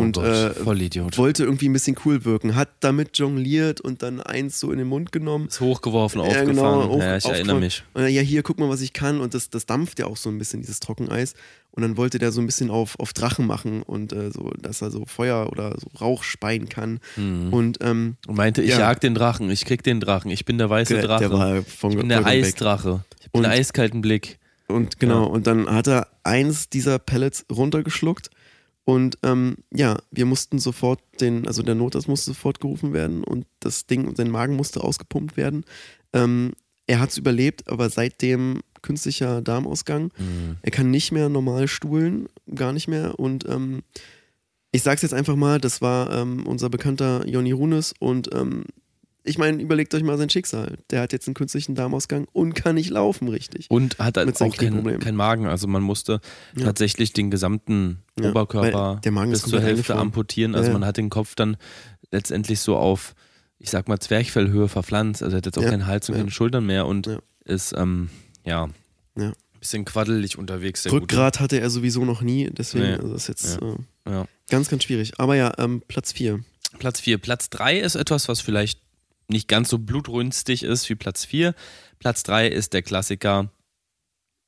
[0.00, 4.20] Und oh Gott, äh, wollte irgendwie ein bisschen cool wirken, hat damit jongliert und dann
[4.20, 5.46] eins so in den Mund genommen.
[5.48, 6.54] Ist hochgeworfen, Ja, aufgefangen.
[6.56, 7.84] genau, ja, hoch- ich erinnere mich.
[7.94, 9.20] Und dann, ja, hier, guck mal, was ich kann.
[9.20, 11.34] Und das, das dampft ja auch so ein bisschen, dieses Trockeneis.
[11.72, 14.80] Und dann wollte der so ein bisschen auf, auf Drachen machen und äh, so, dass
[14.80, 17.00] er so Feuer oder so Rauch speien kann.
[17.16, 17.52] Mhm.
[17.52, 18.78] Und ähm, Und meinte, ich Ja.
[18.78, 21.20] jag den Drachen, ich krieg den Drachen, ich bin der weiße der, Drache.
[21.28, 22.44] der war von, ich bin der vollkommen weg.
[22.46, 23.04] Eisdrache.
[23.20, 24.38] Ich Und- bin einen eiskalten Blick.
[24.68, 25.26] Und genau, Ja.
[25.28, 28.30] und dann hat er eins dieser Pellets runtergeschluckt.
[28.86, 33.44] Und ähm, ja, wir mussten sofort den, also der Notarzt musste sofort gerufen werden und
[33.58, 35.64] das Ding, sein Magen musste ausgepumpt werden.
[36.12, 36.52] Ähm,
[36.86, 40.12] er hat es überlebt, aber seitdem künstlicher Darmausgang.
[40.16, 40.58] Mhm.
[40.62, 43.18] Er kann nicht mehr normal stuhlen, gar nicht mehr.
[43.18, 43.82] Und ähm,
[44.70, 48.66] ich sag's jetzt einfach mal, das war ähm, unser bekannter Jonny Runes und ähm,
[49.26, 50.78] ich meine, überlegt euch mal sein Schicksal.
[50.90, 53.66] Der hat jetzt einen künstlichen Darmausgang und kann nicht laufen richtig.
[53.70, 55.46] Und hat halt auch keinen kein Magen.
[55.46, 56.20] Also man musste
[56.56, 56.64] Ja.
[56.66, 60.54] tatsächlich den gesamten Ja, Oberkörper bis zur Hälfte amputieren.
[60.54, 60.78] Also Ja, ja.
[60.78, 61.56] man hat den Kopf dann
[62.10, 63.14] letztendlich so auf,
[63.58, 65.22] ich sag mal, Zwerchfellhöhe verpflanzt.
[65.22, 66.20] Also er hat jetzt auch Ja, keinen Hals und ja.
[66.20, 67.18] keine Schultern mehr und Ja.
[67.44, 68.08] ist, ähm,
[68.44, 68.68] ja,
[69.18, 69.32] Ja.
[69.58, 70.86] bisschen quaddelig unterwegs.
[70.90, 72.92] Rückgrat hatte er sowieso noch nie, deswegen Nee.
[72.94, 74.26] also das ist jetzt äh, Ja.
[74.50, 75.18] ganz, ganz schwierig.
[75.18, 76.40] Aber ja, ähm, Platz 4.
[76.78, 77.18] Platz 4.
[77.18, 78.80] Platz 3 ist etwas, was vielleicht
[79.28, 81.54] nicht ganz so blutrünstig ist wie Platz 4.
[81.98, 83.50] Platz 3 ist der Klassiker,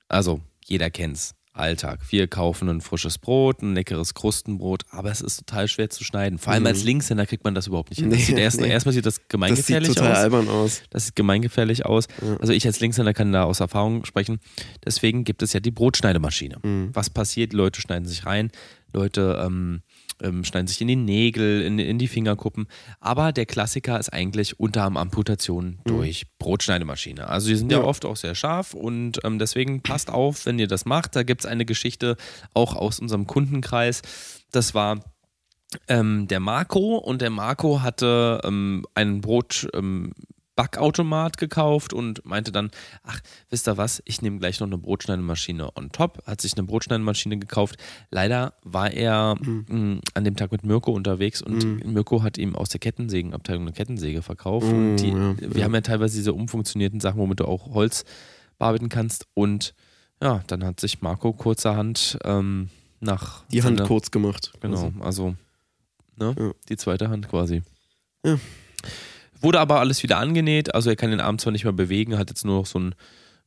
[0.08, 1.34] also jeder kennt's.
[1.54, 1.98] Alltag.
[2.10, 6.38] Wir kaufen ein frisches Brot, ein leckeres Krustenbrot, aber es ist total schwer zu schneiden.
[6.38, 6.66] Vor allem Mhm.
[6.68, 8.10] als Linkshänder kriegt man das überhaupt nicht hin.
[8.10, 8.68] Nee, sieht erst, nee.
[8.70, 10.18] Erstmal sieht das Das sieht gemeingefährlich total aus.
[10.18, 10.82] albern aus.
[10.90, 12.06] Das sieht gemeingefährlich aus.
[12.22, 12.36] Ja.
[12.36, 14.38] Also ich als Linkshänder kann da aus Erfahrung sprechen.
[14.84, 16.58] Deswegen gibt es ja die Brotschneidemaschine.
[16.62, 16.90] Mhm.
[16.92, 17.52] Was passiert?
[17.52, 18.52] Leute schneiden sich rein,
[18.92, 19.82] Leute ähm,
[20.22, 22.66] ähm, schneiden sich in die Nägel, in, in die Fingerkuppen.
[23.00, 27.28] Aber der Klassiker ist eigentlich Unterarm-Amputation durch Brotschneidemaschine.
[27.28, 27.84] Also die sind ja, Mhm.
[27.84, 27.88] Ja.
[27.88, 31.14] oft auch sehr scharf und ähm, deswegen passt auf, wenn ihr das macht.
[31.16, 32.16] Da gibt es eine Geschichte
[32.54, 34.02] auch aus unserem Kundenkreis.
[34.50, 35.00] Das war
[35.86, 39.68] ähm, der Marco und der Marco hatte ähm, einen Brot.
[39.74, 40.12] Ähm,
[40.58, 42.72] Backautomat gekauft und meinte dann,
[43.04, 46.66] ach, wisst ihr was, ich nehme gleich noch eine Brotschneidemaschine on top, hat sich eine
[46.66, 47.76] Brotschneidemaschine gekauft.
[48.10, 52.70] Leider war er mh, an dem Tag mit Mirko unterwegs und Mirko hat ihm aus
[52.70, 54.66] der Kettensägenabteilung eine Kettensäge verkauft.
[54.66, 58.04] und die, ja, wir haben ja teilweise diese umfunktionierten Sachen, womit du auch Holz
[58.58, 59.74] bearbeiten kannst und
[60.20, 64.50] ja, dann hat sich Marco kurzerhand ähm, nach Die Hand kurz gemacht.
[64.60, 65.36] Genau, also
[66.16, 66.50] ne, Ja.
[66.68, 67.62] die zweite Hand quasi.
[68.24, 68.36] Ja.
[69.40, 72.30] Wurde aber alles wieder angenäht, also er kann den Arm zwar nicht mehr bewegen, hat
[72.30, 72.94] jetzt nur noch so einen,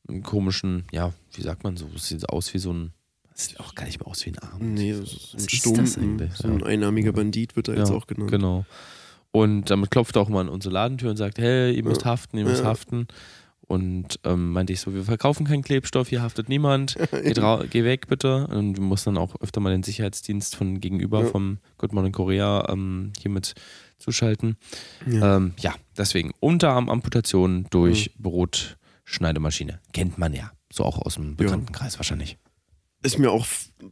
[0.08, 2.92] einen komischen, ja, wie sagt man so, es sieht aus wie so ein,
[3.34, 4.74] es sieht auch gar nicht mehr aus wie ein Arm.
[4.74, 6.32] Nee, das ist Was ein ist das eigentlich?
[6.34, 8.30] so ein einarmiger Bandit wird er jetzt Ja, auch genannt.
[8.30, 8.64] Genau.
[9.30, 12.10] Und damit klopft er auch mal an unsere Ladentür und sagt, hey, ihr müsst Ja.
[12.10, 12.68] haften, ihr müsst Ja.
[12.68, 13.06] haften.
[13.66, 17.32] Und ähm, meinte ich so, wir verkaufen keinen Klebstoff, hier haftet niemand, geh,
[17.70, 18.46] geh weg bitte.
[18.48, 21.26] Und wir mussten dann auch öfter mal den Sicherheitsdienst von gegenüber Ja.
[21.26, 23.54] vom Good Morning Korea ähm, hiermit
[24.02, 24.56] zuschalten.
[25.06, 25.12] Ja.
[25.22, 29.80] Ja, ähm, ja deswegen Unterarmamputation durch Brotschneidemaschine.
[29.92, 30.52] Kennt man ja.
[30.72, 32.38] So auch aus dem Bekanntenkreis wahrscheinlich.
[33.04, 33.46] Ist mir auch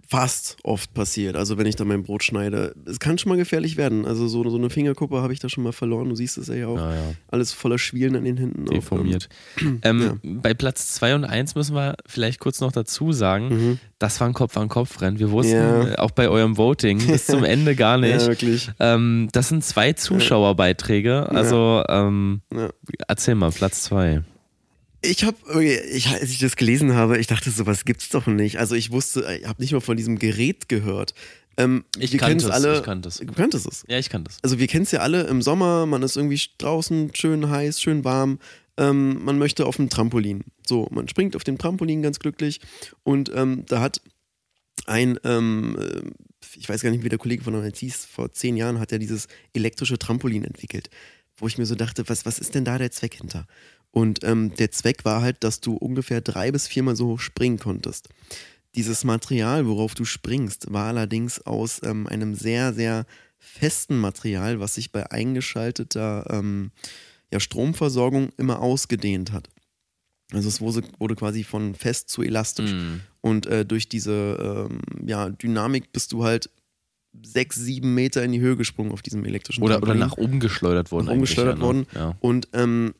[0.08, 1.34] fast oft passiert.
[1.34, 2.76] Also wenn ich da mein Brot schneide.
[2.86, 4.06] Es kann schon mal gefährlich werden.
[4.06, 6.08] Also so, so eine Fingerkuppe habe ich da schon mal verloren.
[6.08, 6.76] Du siehst es ja auch.
[6.76, 7.02] Ja, ja.
[7.28, 8.66] Alles voller Schwielen an den Händen.
[8.66, 9.28] Deformiert.
[9.82, 10.16] Ähm, Ja.
[10.22, 13.78] Bei Platz 2 und 1 müssen wir vielleicht kurz noch dazu sagen, Mhm.
[13.98, 15.18] das war ein Kopf-an-Kopf-Rennen.
[15.18, 18.20] Wir wussten äh, auch bei eurem Voting bis zum Ende gar Ähm, nicht.
[18.20, 18.70] Ja, wirklich.
[18.78, 21.28] Ähm, das sind zwei Zuschauerbeiträge.
[21.30, 22.42] Also ähm,
[23.08, 24.22] erzähl mal, Platz 2.
[25.02, 28.58] Ich habe, ich, als ich das gelesen habe, ich dachte, sowas gibt's doch nicht.
[28.58, 31.14] Also ich wusste, ich habe nicht mal von diesem Gerät gehört.
[31.56, 32.78] Ähm, Ich kannte es, alle.
[32.78, 33.16] ich kannte es.
[33.16, 33.84] Du kanntest es.
[33.88, 34.38] Ja, ich kann das.
[34.42, 38.04] Also wir kennen es ja alle im Sommer, man ist irgendwie draußen schön heiß, schön
[38.04, 38.38] warm.
[38.76, 40.44] Ähm, man möchte auf dem Trampolin.
[40.66, 42.60] So, man springt auf dem Trampolin ganz glücklich.
[43.02, 44.00] Und ähm, da hat
[44.86, 46.02] ein, ähm, äh,
[46.56, 48.98] ich weiß gar nicht, wie der Kollege von uns hieß, vor zehn Jahren hat er
[48.98, 50.90] dieses elektrische Trampolin entwickelt.
[51.36, 53.46] Wo ich mir so dachte, was, was ist denn da der Zweck hinter?
[53.92, 57.58] Und ähm, der Zweck war halt, dass du ungefähr drei bis viermal so hoch springen
[57.58, 58.08] konntest.
[58.76, 63.04] Dieses Material, worauf du springst, war allerdings aus ähm, einem sehr, sehr
[63.38, 66.70] festen Material, was sich bei eingeschalteter ähm,
[67.32, 69.48] ja, Stromversorgung immer ausgedehnt hat.
[70.32, 72.72] Also es wurde, wurde quasi von fest zu elastisch.
[72.72, 73.00] Mhm.
[73.20, 76.50] Und äh, durch diese ähm, ja, Dynamik bist du halt
[77.22, 80.92] sechs, sieben Meter in die Höhe gesprungen auf diesem elektrischen Oder, oder nach oben geschleudert
[80.92, 81.06] worden.
[81.06, 81.64] Nach oben geschleudert ja, ne?
[81.64, 81.86] worden.
[81.94, 82.16] Ja.
[82.20, 82.94] Und ähm,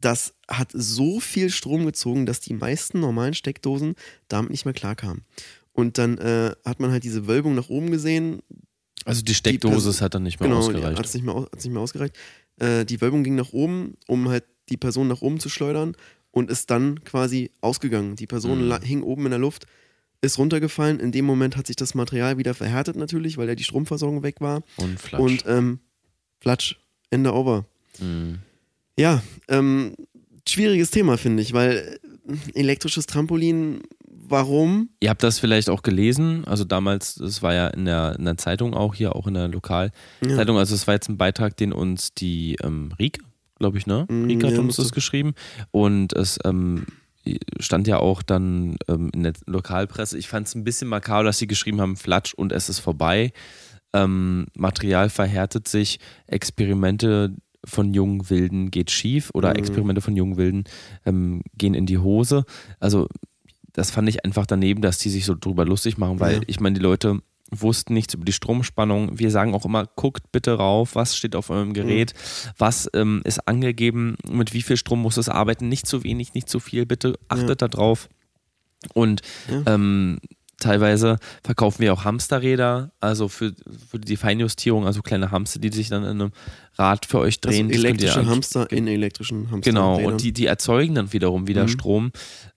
[0.00, 3.94] das hat so viel Strom gezogen, dass die meisten normalen Steckdosen
[4.28, 5.24] damit nicht mehr klarkamen.
[5.72, 8.40] Und dann äh, hat man halt diese Wölbung nach oben gesehen.
[9.04, 10.98] Also die Steckdose Pers- hat dann nicht mehr Genau, ausgereicht.
[10.98, 12.14] hat es nicht mehr, nicht mehr ausgereicht.
[12.58, 15.96] Äh, die Wölbung ging nach oben, um halt die Person nach oben zu schleudern
[16.30, 18.14] und ist dann quasi ausgegangen.
[18.16, 18.82] Die Person Mhm.
[18.82, 19.66] hing oben in der Luft
[20.22, 21.00] ist runtergefallen.
[21.00, 24.40] In dem Moment hat sich das Material wieder verhärtet natürlich, weil ja die Stromversorgung weg
[24.40, 24.62] war.
[24.76, 25.20] Und Flatsch.
[25.22, 25.80] Und ähm,
[26.40, 26.76] Flatsch,
[27.10, 27.64] Ende over.
[27.98, 28.40] Mhm.
[28.98, 29.94] Ja, ähm,
[30.48, 34.90] schwieriges Thema, finde ich, weil äh, elektrisches Trampolin, warum?
[35.00, 38.36] Ihr habt das vielleicht auch gelesen, also damals, das war ja in der, in der
[38.36, 42.14] Zeitung auch, hier auch in der Lokalzeitung, also es war jetzt ein Beitrag, den uns
[42.14, 43.22] die ähm, Rieke,
[43.58, 44.06] glaube ich, ne?
[44.08, 45.34] Mm, Rieke hat ja, uns das geschrieben
[45.70, 46.86] und es ähm,
[47.58, 51.38] stand ja auch dann ähm, in der Lokalpresse, ich fand es ein bisschen makaber, dass
[51.38, 53.32] sie geschrieben haben, Flatsch und es ist vorbei.
[53.92, 57.34] Ähm, Material verhärtet sich, Experimente
[57.64, 59.56] von jungen Wilden geht schief oder Mhm.
[59.56, 60.64] Experimente von jungen Wilden
[61.04, 62.44] ähm, gehen in die Hose.
[62.78, 63.06] Also
[63.72, 66.40] das fand ich einfach daneben, dass die sich so drüber lustig machen, weil Ja.
[66.46, 67.20] ich meine, die Leute
[67.52, 69.18] wussten nichts über die Stromspannung.
[69.18, 72.14] Wir sagen auch immer, guckt bitte rauf, was steht auf eurem Gerät,
[72.56, 76.48] was ähm, ist angegeben, mit wie viel Strom muss es arbeiten, nicht zu wenig, nicht
[76.48, 78.08] zu viel, bitte achtet da drauf.
[78.94, 79.74] Und Ja.
[79.74, 80.18] ähm,
[80.60, 83.52] teilweise verkaufen wir auch Hamsterräder, also für,
[83.88, 86.32] für die Feinjustierung, also kleine Hamster, die sich dann in einem
[86.78, 87.70] Rad für euch Also drehen.
[87.70, 89.68] Ihr elektrische Hamster in elektrischen Hamster.
[89.70, 91.68] Genau, und die, die erzeugen dann wiederum wieder Mhm.
[91.68, 92.12] Strom.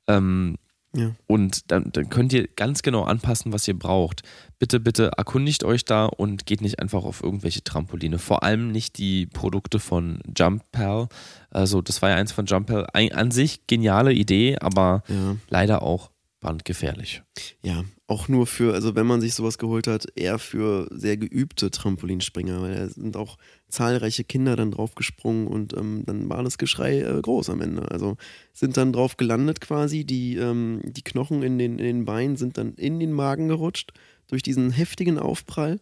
[0.08, 0.58] Ähm,
[0.96, 1.10] Ja.
[1.26, 4.22] Und dann, dann könnt ihr ganz genau anpassen, was ihr braucht.
[4.60, 8.20] Bitte, bitte erkundigt euch da und geht nicht einfach auf irgendwelche Trampoline.
[8.20, 11.08] Vor allem nicht die Produkte von Jumppal.
[11.50, 12.86] Also, das war ja eins von Jumppal.
[12.94, 15.36] Ein, an sich geniale Idee, aber Ja.
[15.50, 16.12] leider auch
[16.44, 17.24] brandgefährlich.
[17.64, 21.72] Ja, auch nur für, also wenn man sich sowas geholt hat, eher für sehr geübte
[21.72, 23.38] Trampolinspringer, weil da sind auch
[23.70, 27.90] zahlreiche Kinder dann draufgesprungen und ähm, dann war das Geschrei äh, groß am Ende.
[27.90, 28.18] Also
[28.52, 32.58] sind dann drauf gelandet quasi, die, ähm, die Knochen in den, in den Beinen sind
[32.58, 33.94] dann in den Magen gerutscht
[34.28, 35.80] durch diesen heftigen Aufprall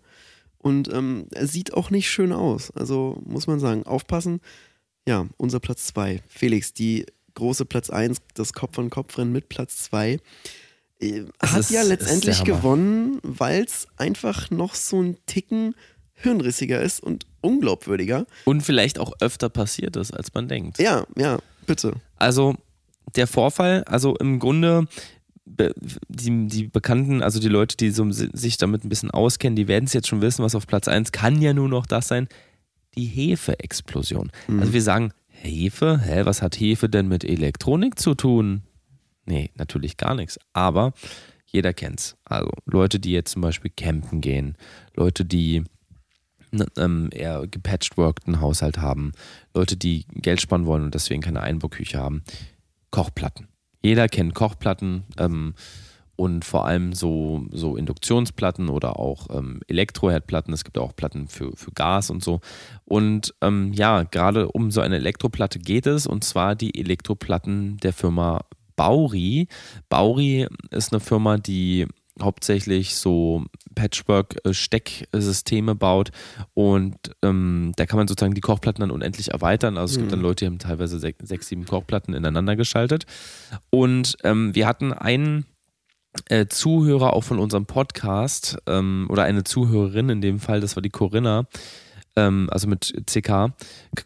[0.59, 2.69] und ähm, es sieht auch nicht schön aus.
[2.71, 4.41] Also muss man sagen, aufpassen.
[5.07, 6.21] Ja, unser Platz 2.
[6.27, 10.19] Felix, die große Platz 1, das Kopf-an-Kopf-Rennen mit Platz 2
[10.99, 15.75] äh, hat ist- ja letztendlich gewonnen, weil es einfach noch so ein Ticken
[16.13, 18.25] hirnrissiger ist und unglaubwürdiger.
[18.45, 20.77] Und vielleicht auch öfter passiert ist, als man denkt.
[20.77, 21.93] Ja, ja, bitte.
[22.17, 22.55] Also
[23.15, 24.87] der Vorfall, also im Grunde
[26.07, 29.85] die, die Bekannten, also die Leute, die so, sich damit ein bisschen auskennen, die werden
[29.85, 32.27] es jetzt schon wissen, was auf Platz 1 kann ja nur noch das sein,
[32.95, 34.31] die Hefe-Explosion.
[34.59, 35.11] Also wir sagen,
[35.43, 35.99] Hefe?
[36.03, 38.63] Hä, was hat Hefe denn mit Elektronik zu tun?
[39.25, 40.39] Nee, natürlich gar nichts.
[40.53, 40.93] Aber
[41.45, 42.15] jeder kennt's.
[42.25, 44.55] Also Leute, die jetzt zum Beispiel campen gehen,
[44.95, 45.63] Leute, die
[46.51, 49.11] ne, ähm, eher gepatchworkten Haushalt haben,
[49.53, 52.23] Leute, die Geld sparen wollen und deswegen keine Einbauküche haben,
[52.91, 53.47] Kochplatten.
[53.81, 55.55] Jeder kennt Kochplatten ähm,
[56.21, 60.53] und vor allem so, so Induktionsplatten oder auch ähm, Elektroherdplatten.
[60.53, 62.41] Es gibt auch Platten für, für Gas und so.
[62.85, 67.91] Und ähm, ja, gerade um so eine Elektroplatte geht es und zwar die Elektroplatten der
[67.91, 68.41] Firma
[68.75, 69.47] Bauri.
[69.89, 71.87] Bauri ist eine Firma, die
[72.21, 76.11] hauptsächlich so Patchwork-Stecksysteme baut
[76.53, 79.79] und ähm, da kann man sozusagen die Kochplatten dann unendlich erweitern.
[79.79, 83.07] Also es gibt dann Leute, die haben teilweise sech, sechs, sieben Kochplatten ineinander geschaltet.
[83.71, 85.47] Und ähm, wir hatten einen
[86.29, 90.81] äh, Zuhörer auch von unserem Podcast ähm, oder eine Zuhörerin in dem Fall, das war
[90.81, 91.45] die Corinna,
[92.15, 93.53] ähm, also mit CK,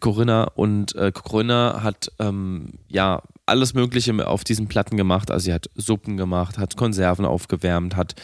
[0.00, 5.30] Corinna und äh, Corinna hat ähm, ja alles Mögliche auf diesen Platten gemacht.
[5.30, 8.14] Also sie hat Suppen gemacht, hat Konserven aufgewärmt, hat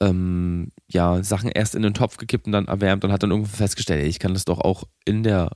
[0.00, 3.56] ähm, ja Sachen erst in den Topf gekippt und dann erwärmt und hat dann irgendwo
[3.56, 5.50] festgestellt, ich kann das doch auch in der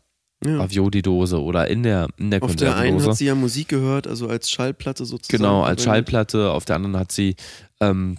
[0.44, 0.58] Ja.
[0.58, 4.28] Ravioli-Dose oder in der, in der Auf der einen hat sie ja Musik gehört, also
[4.28, 5.42] als Schallplatte sozusagen.
[5.42, 5.84] Genau, als.
[5.84, 6.50] Schallplatte.
[6.50, 7.36] Auf der anderen hat sie
[7.80, 8.16] ähm,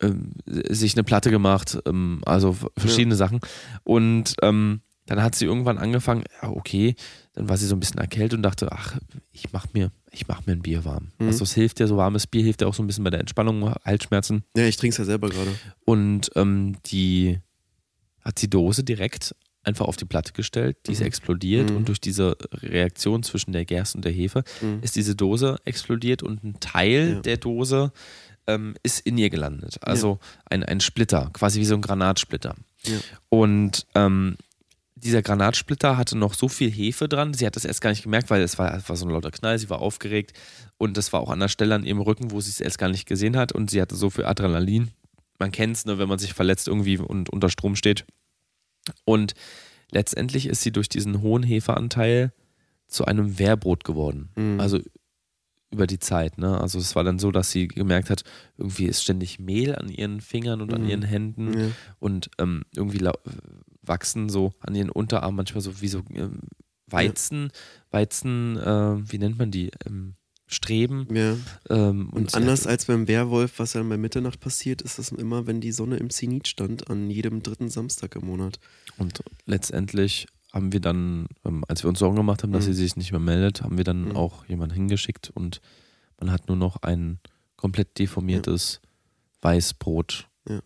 [0.00, 3.40] ähm, sich eine Platte gemacht, ähm, also verschiedene Sachen.
[3.82, 6.94] Und ähm, dann hat sie irgendwann angefangen, ja, okay,
[7.34, 8.96] dann war sie so ein bisschen erkältet und dachte, ach,
[9.32, 11.10] ich mach mir, ich mach mir ein Bier warm.
[11.18, 11.26] Mhm.
[11.26, 13.20] Also es hilft ja, so warmes Bier hilft ja auch so ein bisschen bei der
[13.20, 14.44] Entspannung, Halsschmerzen.
[14.56, 15.50] Ja, ich trinke es ja selber gerade.
[15.84, 17.40] Und ähm, die
[18.20, 19.34] hat die Dose direkt
[19.64, 21.06] einfach auf die Platte gestellt, die ist Mhm.
[21.06, 21.76] explodiert Mhm.
[21.76, 24.78] und durch diese Reaktion zwischen der Gerste und der Hefe Mhm.
[24.82, 27.20] ist diese Dose explodiert und ein Teil Ja.
[27.20, 27.92] der Dose
[28.46, 29.78] ähm, ist in ihr gelandet.
[29.80, 30.18] Also
[30.50, 32.54] ein, ein Splitter, quasi wie so ein Granatsplitter.
[32.84, 32.98] Ja.
[33.30, 34.36] Und ähm,
[34.96, 38.28] dieser Granatsplitter hatte noch so viel Hefe dran, sie hat das erst gar nicht gemerkt,
[38.30, 40.34] weil es war, war so ein lauter Knall, sie war aufgeregt
[40.76, 42.88] und das war auch an der Stelle an ihrem Rücken, wo sie es erst gar
[42.90, 44.90] nicht gesehen hat und sie hatte so viel Adrenalin.
[45.38, 48.04] Man kennt es, ne, wenn man sich verletzt irgendwie und unter Strom steht.
[49.04, 49.34] Und
[49.90, 52.32] letztendlich ist sie durch diesen hohen Hefeanteil
[52.86, 54.30] zu einem Wehrbrot geworden.
[54.36, 54.60] Mhm.
[54.60, 54.80] Also
[55.70, 56.38] über die Zeit.
[56.38, 56.60] Ne?
[56.60, 58.22] Also es war dann so, dass sie gemerkt hat,
[58.56, 60.88] irgendwie ist ständig Mehl an ihren Fingern und an Mhm.
[60.88, 61.66] ihren Händen Ja.
[61.98, 63.08] und ähm, irgendwie
[63.82, 66.42] wachsen so an ihren Unterarmen manchmal so wie so ähm,
[66.86, 67.50] Weizen,
[67.90, 69.70] Weizen, äh, wie nennt man die?
[69.86, 70.14] Ähm,
[70.46, 71.06] streben.
[71.14, 71.36] Ja.
[71.70, 75.10] Ähm, Und sie anders hat- als beim Werwolf, was ja bei Mitternacht passiert, ist das
[75.10, 78.58] immer, wenn die Sonne im Zenit stand, an jedem dritten Samstag im Monat.
[78.98, 82.72] Und letztendlich haben wir dann, ähm, als wir uns Sorgen gemacht haben, dass Mhm.
[82.74, 84.16] sie sich nicht mehr meldet, haben wir dann Mhm.
[84.16, 85.60] auch jemanden hingeschickt und
[86.20, 87.18] man hat nur noch ein
[87.56, 88.80] komplett deformiertes
[89.42, 90.60] Weißbrot Ja.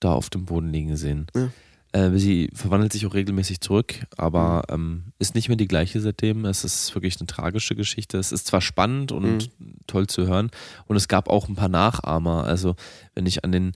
[0.00, 1.26] da auf dem Boden liegen sehen.
[1.34, 1.50] Ja.
[1.92, 6.44] Äh, sie verwandelt sich auch regelmäßig zurück, aber ähm, ist nicht mehr die gleiche seitdem.
[6.46, 8.16] Es ist wirklich eine tragische Geschichte.
[8.18, 9.50] Es ist zwar spannend und
[9.86, 10.50] toll zu hören
[10.86, 12.44] und es gab auch ein paar Nachahmer.
[12.44, 12.76] Also
[13.14, 13.72] wenn ich an den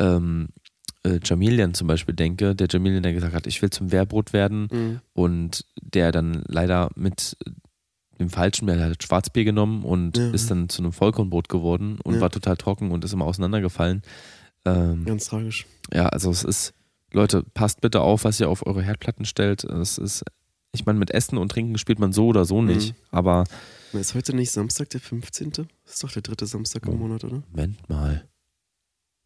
[0.00, 0.48] ähm,
[1.04, 4.68] äh, Jamilian zum Beispiel denke, der Jamilian, der gesagt hat, ich will zum Wehrbrot werden
[4.72, 5.00] Mhm.
[5.12, 7.36] und der dann leider mit
[8.18, 10.30] dem falschen, der hat Schwarzbier genommen und Ja.
[10.32, 12.20] ist dann zu einem Vollkornbrot geworden und Ja.
[12.20, 14.02] war total trocken und ist immer auseinandergefallen.
[14.66, 15.66] Ähm, Ganz tragisch.
[15.94, 16.74] ja, also es ist,
[17.12, 19.64] Leute, passt bitte auf, was ihr auf eure Herdplatten stellt.
[19.64, 20.24] Es ist,
[20.72, 22.96] ich meine, mit Essen und Trinken spielt man so oder so nicht, Mhm.
[23.10, 23.44] aber
[23.92, 25.50] Ist heute nicht Samstag, der 15.?
[25.52, 26.98] Das ist doch der dritte Samstag im.
[26.98, 27.42] Monat, oder?
[27.50, 28.28] Moment mal,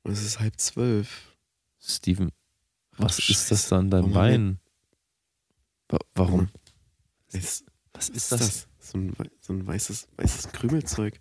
[0.03, 1.35] Und es ist halb zwölf.
[1.81, 2.31] Steven,
[2.97, 4.59] was Ach, ist das da an deinem Bein?
[5.89, 6.49] Wa warum?
[7.33, 8.69] Ist, Was was ist das?
[8.81, 11.21] So ein, so ein weißes, weißes Krümelzeug.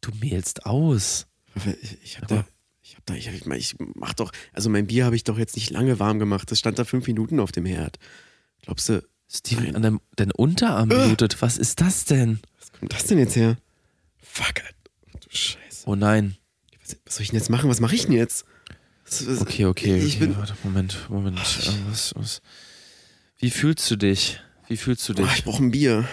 [0.00, 1.26] Du mehlst aus.
[1.56, 2.48] Ich, ich hab Aber- da.
[2.88, 5.56] Ich hab da, ich, ich, ich mach doch, also mein Bier habe ich doch jetzt
[5.56, 6.50] nicht lange warm gemacht.
[6.50, 7.98] Das stand da fünf Minuten auf dem Herd.
[8.62, 11.06] Glaubst du, Steven, an deinem dein Unterarm Äh.
[11.06, 11.42] blutet.
[11.42, 12.40] Was ist das denn?
[12.58, 13.58] was kommt das denn jetzt her?
[14.22, 14.74] Fuck, Alter.
[15.20, 15.82] Du Scheiße.
[15.84, 16.36] Oh nein.
[16.82, 17.68] Was, was soll ich denn jetzt machen?
[17.68, 18.46] Was mache ich denn jetzt?
[19.04, 19.98] Was, was, Okay, okay, okay.
[19.98, 21.38] Ich bin, Warte, Moment, Moment.
[21.38, 22.40] Äh, Was, was?
[23.38, 24.40] Wie fühlst du dich?
[24.66, 25.32] Wie fühlst du oh, dich?
[25.34, 26.08] ich brauche ein Bier.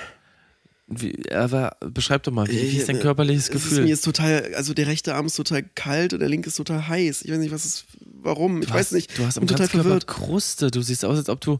[0.88, 3.84] Wie, aber beschreib doch mal, wie, wie ist dein Äh, körperliches Es ist Gefühl?
[3.84, 6.88] mir jetzt total, also der rechte Arm ist total kalt und der linke ist total
[6.88, 7.24] heiß.
[7.24, 7.86] Ich weiß nicht, was ist,
[8.22, 8.62] warum.
[8.62, 9.18] Ich du weiß hast, nicht.
[9.18, 10.06] Du hast am total verwirrt.
[10.06, 10.70] Kruste.
[10.70, 11.60] Du siehst aus, als ob du.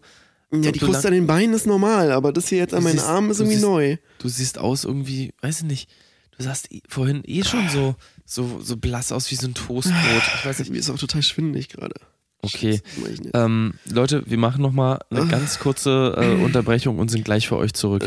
[0.52, 2.84] Ja, ob die du Kruste an den Beinen ist normal, aber das hier jetzt an
[2.84, 3.98] meinen siehst- Armen ist irgendwie siehst- neu.
[4.20, 5.90] Du siehst aus irgendwie, weiß ich nicht.
[6.38, 7.96] Du sahst eh- vorhin eh schon so,
[8.26, 9.96] so, so blass aus wie so ein Toastbrot.
[10.36, 10.72] Ich weiß nicht.
[10.72, 11.96] Mir ist auch total schwindelig gerade.
[12.44, 12.80] Okay.
[13.34, 17.74] Ähm, Leute, wir machen nochmal eine ganz kurze äh, Unterbrechung und sind gleich für euch
[17.74, 18.04] zurück.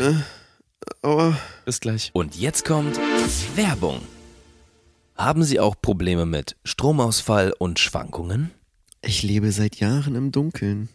[1.02, 2.10] Aber Bis gleich.
[2.12, 2.98] Und jetzt kommt
[3.56, 4.00] Werbung.
[5.16, 8.52] Haben Sie auch Probleme mit Stromausfall und Schwankungen?
[9.02, 10.88] ich lebe seit Jahren im Dunkeln.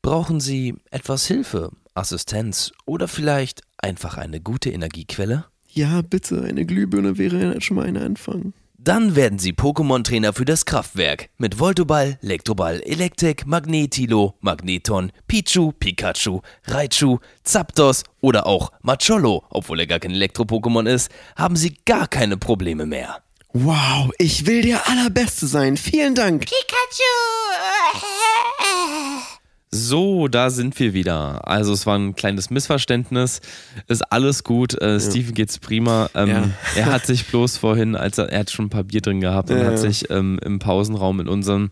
[0.00, 5.44] Brauchen Sie etwas Hilfe, Assistenz oder vielleicht einfach eine gute Energiequelle?
[5.68, 8.52] Ja, bitte, eine Glühbirne wäre ja schon mal ein Anfang.
[8.84, 16.40] Dann werden Sie Pokémon-Trainer für das Kraftwerk mit Voltoball, Elektroball, Elektrik, Magnetilo, Magneton, Pichu, Pikachu,
[16.66, 22.36] Raichu, Zapdos oder auch Macholo, obwohl er gar kein Elektro-Pokémon ist, haben Sie gar keine
[22.36, 23.22] Probleme mehr.
[23.52, 25.76] Wow, ich will der Allerbeste sein.
[25.76, 26.46] Vielen Dank.
[29.74, 31.48] So, da sind wir wieder.
[31.48, 33.40] Also es war ein kleines Missverständnis.
[33.88, 34.80] Ist alles gut.
[34.80, 36.10] Äh, Steven geht's prima.
[36.14, 36.44] Ähm, Ja.
[36.76, 39.50] Er hat sich bloß vorhin, als er, er hat schon ein paar Bier drin gehabt
[39.50, 39.76] und Ja, hat ja.
[39.78, 41.70] sich ähm, im Pausenraum in unserem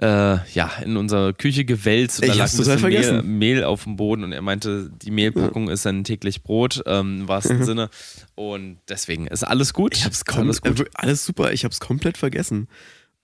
[0.00, 3.22] äh, ja, in unserer Küche gewälzt und Ich da lag ein bisschen Mehl.
[3.56, 7.28] Mehl auf dem Boden und er meinte, die Mehlpackung ist sein täglich Brot, ähm, im
[7.28, 7.90] wahrsten Sinne.
[8.36, 9.96] Und deswegen ist alles gut.
[9.96, 10.80] Ich hab's Ist kom alles gut.
[10.80, 11.52] äh, alles super.
[11.52, 12.68] Ich hab's komplett vergessen.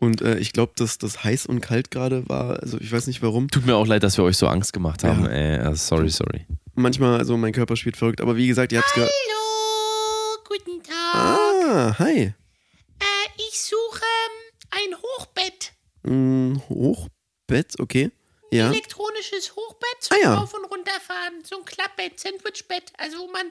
[0.04, 2.60] Und äh, ich glaube, dass das heiß und kalt gerade war.
[2.60, 3.48] Also ich weiß nicht warum.
[3.48, 5.24] Tut mir auch leid, dass wir euch so Angst gemacht haben.
[5.24, 5.30] Ja.
[5.30, 6.46] Ey, äh, sorry, sorry.
[6.74, 8.20] Manchmal, also mein Körper spielt verrückt.
[8.20, 9.10] Aber wie gesagt, ihr habt's gehört.
[9.10, 10.94] Hallo, guten Tag.
[11.14, 12.18] Ah, hi.
[12.22, 12.32] Äh,
[13.48, 15.72] ich suche ähm, ein Hochbett.
[16.04, 18.10] Hm, Hochbett, okay.
[18.50, 18.70] Ja.
[18.70, 20.34] Elektronisches Hochbett zum Ah, ja.
[20.34, 21.42] Rauf- und Runterfahren.
[21.48, 22.92] So ein Klappbett, Sandwichbett.
[22.98, 23.46] Also wo man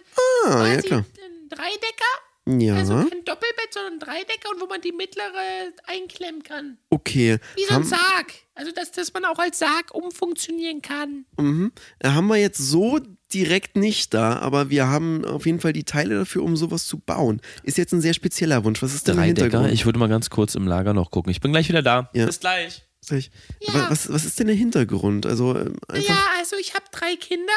[0.46, 1.00] Ah, ja quasi klar.
[1.24, 2.14] einen Dreidecker,
[2.46, 2.76] Ja.
[2.76, 6.78] also kein Doppelbett, sondern ein Dreidecker und wo man die mittlere einklemmen kann.
[6.90, 7.38] Okay.
[7.56, 8.34] Wie so ein Haben, Sarg.
[8.56, 11.26] Also dass, dass man auch als Sarg umfunktionieren kann.
[11.40, 11.72] mhm.
[12.00, 13.00] Äh, haben wir jetzt so
[13.34, 17.00] direkt nicht da, aber wir haben auf jeden Fall die Teile dafür, um sowas zu
[17.00, 17.42] bauen.
[17.64, 18.82] Ist jetzt ein sehr spezieller Wunsch.
[18.84, 19.44] Was ist denn der Dreidecker.
[19.46, 19.74] Hintergrund?
[19.74, 21.32] Ich würde mal ganz kurz im Lager noch gucken.
[21.32, 22.10] Ich bin gleich wieder da.
[22.14, 22.26] Ja.
[22.26, 22.84] Bis gleich.
[23.10, 23.74] Ja.
[23.74, 25.26] wa- was, was ist denn der Hintergrund?
[25.26, 26.10] Also ähm, einfach.
[26.10, 27.52] Ja, also ich habe drei Kinder,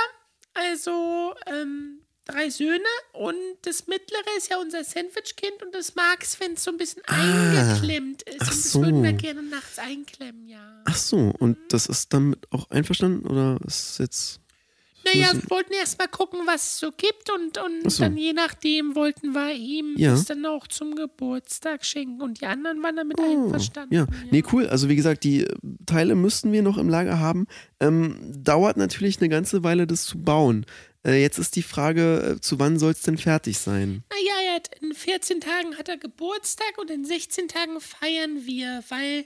[0.55, 6.53] also ähm, drei Söhne und das mittlere ist ja unser Sandwich-Kind und das mag's, wenn
[6.55, 8.41] es so ein bisschen eingeklemmt ist.
[8.41, 8.45] Ah.
[8.45, 8.81] ach und das so.
[8.83, 10.83] würden wir gerne nachts einklemmen, ja.
[10.85, 14.41] Ach so, und das ist damit auch einverstanden oder ist es jetzt.
[15.05, 18.03] Naja, wir wollten erst mal gucken, was es so gibt und, und so.
[18.03, 20.11] dann je nachdem wollten wir ihm Ja.
[20.11, 23.95] das dann auch zum Geburtstag schenken und die anderen waren damit einverstanden.
[23.95, 24.67] Oh, Ja, nee, cool.
[24.67, 25.55] Also wie gesagt, die äh,
[25.87, 27.47] Teile müssten wir noch im Lager haben.
[27.79, 30.67] Ähm, dauert natürlich eine ganze Weile, das zu bauen.
[31.07, 34.03] Äh, jetzt ist die Frage, äh, zu wann soll es denn fertig sein?
[34.11, 38.83] Naja, er hat, in 14 Tagen hat er Geburtstag und in 16 Tagen feiern wir,
[38.89, 39.25] weil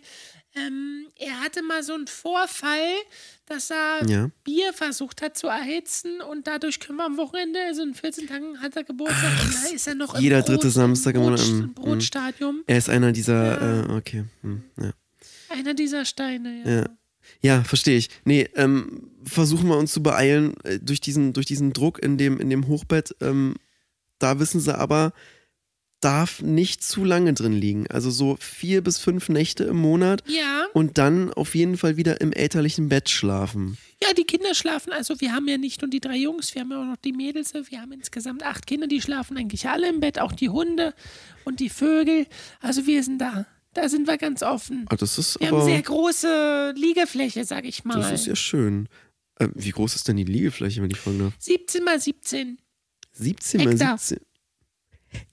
[0.55, 2.93] ähm, er hatte mal so einen Vorfall,
[3.47, 4.31] dass er Ja.
[4.45, 8.61] Bier versucht hat zu erhitzen und dadurch können wir am Wochenende, also in 14 Tagen
[8.61, 11.41] hat er Geburtstag und da ist er noch im jeder Brot, dritte Samstag im Brot,
[11.41, 12.63] Monat, mm, Brotstadium.
[12.67, 14.25] Er ist einer dieser, äh, okay.
[14.43, 14.93] Hm, ja.
[15.49, 16.71] Einer dieser Steine, ja.
[16.81, 16.87] Ja.
[17.43, 18.11] Ja, verstehe ich.
[18.25, 22.39] Nee, ähm, versuchen wir uns zu beeilen äh, durch diesen, durch diesen Druck in dem,
[22.41, 23.15] in dem Hochbett.
[23.21, 23.55] Ähm,
[24.19, 25.13] da wissen sie aber,
[26.01, 27.87] darf nicht zu lange drin liegen.
[27.89, 32.21] Also so vier bis fünf Nächte im Monat Ja, und dann auf jeden Fall wieder
[32.23, 33.77] im elterlichen Bett schlafen.
[34.03, 36.71] ja, die Kinder schlafen, also wir haben ja nicht nur die drei Jungs, wir haben
[36.71, 40.01] ja auch noch die Mädels, wir haben insgesamt acht Kinder, die schlafen eigentlich alle im
[40.01, 40.95] Bett, auch die Hunde
[41.45, 42.27] und die Vögel.
[42.61, 43.47] Also wir sind da.
[43.75, 44.87] Da sind wir ganz offen.
[44.89, 48.01] Ah, das ist Wir haben aber, sehr große Liegefläche, sag ich mal.
[48.01, 48.89] das ist ja schön.
[49.41, 51.33] Äh, wie groß ist denn die Liegefläche, wenn ich fragen darf?
[51.39, 52.59] 17 mal 17.
[53.13, 53.99] 17 mal Hektar.
[53.99, 54.25] 17.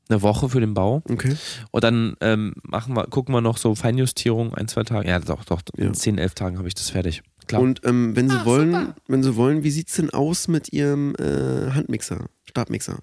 [0.09, 1.03] eine Woche für den Bau.
[1.11, 1.37] Okay.
[1.71, 5.09] Und dann ähm, machen wir, gucken wir noch so Feinjustierung, ein, zwei Tage.
[5.09, 5.63] Ja, doch, doch.
[5.77, 5.87] Ja.
[5.87, 7.23] In zehn, elf Tagen habe ich das fertig.
[7.47, 7.61] Klar.
[7.63, 8.95] Und ähm, wenn Sie Ah, wollen, super.
[9.09, 12.99] wenn Sie wollen, wie sieht's denn aus mit Ihrem äh, Handmixer, Stabmixer?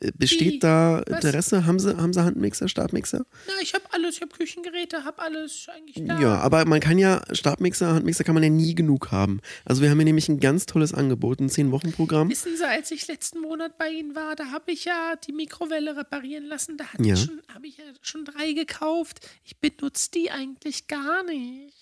[0.00, 0.58] Äh, Besteht Wie?
[0.58, 1.24] da Was?
[1.24, 1.64] Interesse?
[1.66, 3.24] Haben Sie, haben Sie Handmixer, Stabmixer?
[3.46, 6.20] Na, ich habe alles, ich habe Küchengeräte, habe alles eigentlich da.
[6.20, 9.40] Ja, aber man kann ja, Stabmixer, Handmixer kann man ja nie genug haben.
[9.64, 12.28] Also wir haben hier nämlich ein ganz tolles Angebot, ein 10-Wochen-Programm.
[12.28, 15.96] Wissen Sie, als ich letzten Monat bei Ihnen war, da habe ich ja die Mikrowelle
[15.96, 16.76] reparieren lassen.
[16.76, 17.14] Da Ja.
[17.54, 19.20] habe ich ja schon drei gekauft.
[19.44, 21.72] Ich benutze die eigentlich gar nicht.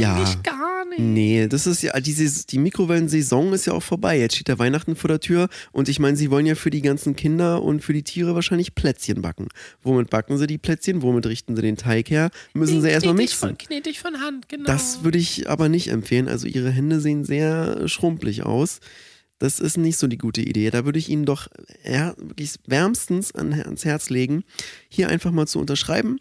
[0.00, 0.16] Ja.
[0.16, 1.00] Eigentlich gar nicht.
[1.00, 4.18] Nee, das ist ja, diese, die Mikrowellensaison ist ja auch vorbei.
[4.18, 6.82] Jetzt steht der Weihnachten vor der Tür und ich meine, sie wollen ja für die
[6.82, 9.48] ganzen Kinder und für die Tiere wahrscheinlich Plätzchen backen.
[9.82, 11.02] Womit backen sie die Plätzchen?
[11.02, 12.30] Womit richten sie den Teig her?
[12.54, 13.48] Müssen sie Den erstmal knete ich mixen.
[13.48, 14.64] von, knete ich von Hand, genau.
[14.64, 16.28] Das würde ich aber nicht empfehlen.
[16.28, 18.80] Also ihre Hände sehen sehr schrumpelig aus.
[19.38, 20.70] Das ist nicht so die gute Idee.
[20.70, 21.48] Da würde ich Ihnen doch
[21.84, 24.44] wirklich wärmstens an, ans Herz legen,
[24.88, 26.20] hier einfach mal zu unterschreiben.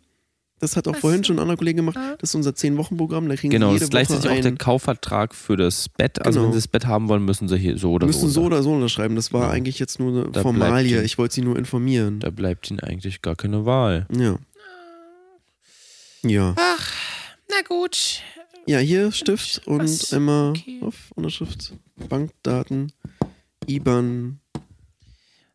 [0.62, 1.96] Das hat auch Ach vorhin schon ein anderer Kollege gemacht.
[1.96, 2.16] Ja.
[2.18, 3.28] Das ist unser 10-Wochen-Programm.
[3.28, 6.24] Da kriegen Genau, Sie das jede ist gleichzeitig Woche auch der Kaufvertrag für das Bett.
[6.24, 6.46] Also Genau.
[6.46, 8.42] wenn sie das Bett haben wollen, müssen sie hier so oder müssen so.
[8.42, 9.16] so oder so unterschreiben.
[9.16, 11.02] Das war eigentlich jetzt nur eine Da Formalie.
[11.02, 12.20] Ich wollte Sie nur informieren.
[12.20, 14.06] Da bleibt ihnen eigentlich gar keine Wahl.
[14.16, 14.38] Ja.
[16.24, 16.54] Ja.
[16.58, 16.92] Ach,
[17.50, 18.22] na gut.
[18.68, 20.12] Ja, hier Stift und Was?
[20.14, 20.80] immer Okay.
[20.82, 21.74] auf Unterschrift,
[22.08, 22.92] Bankdaten,
[23.68, 24.40] IBAN.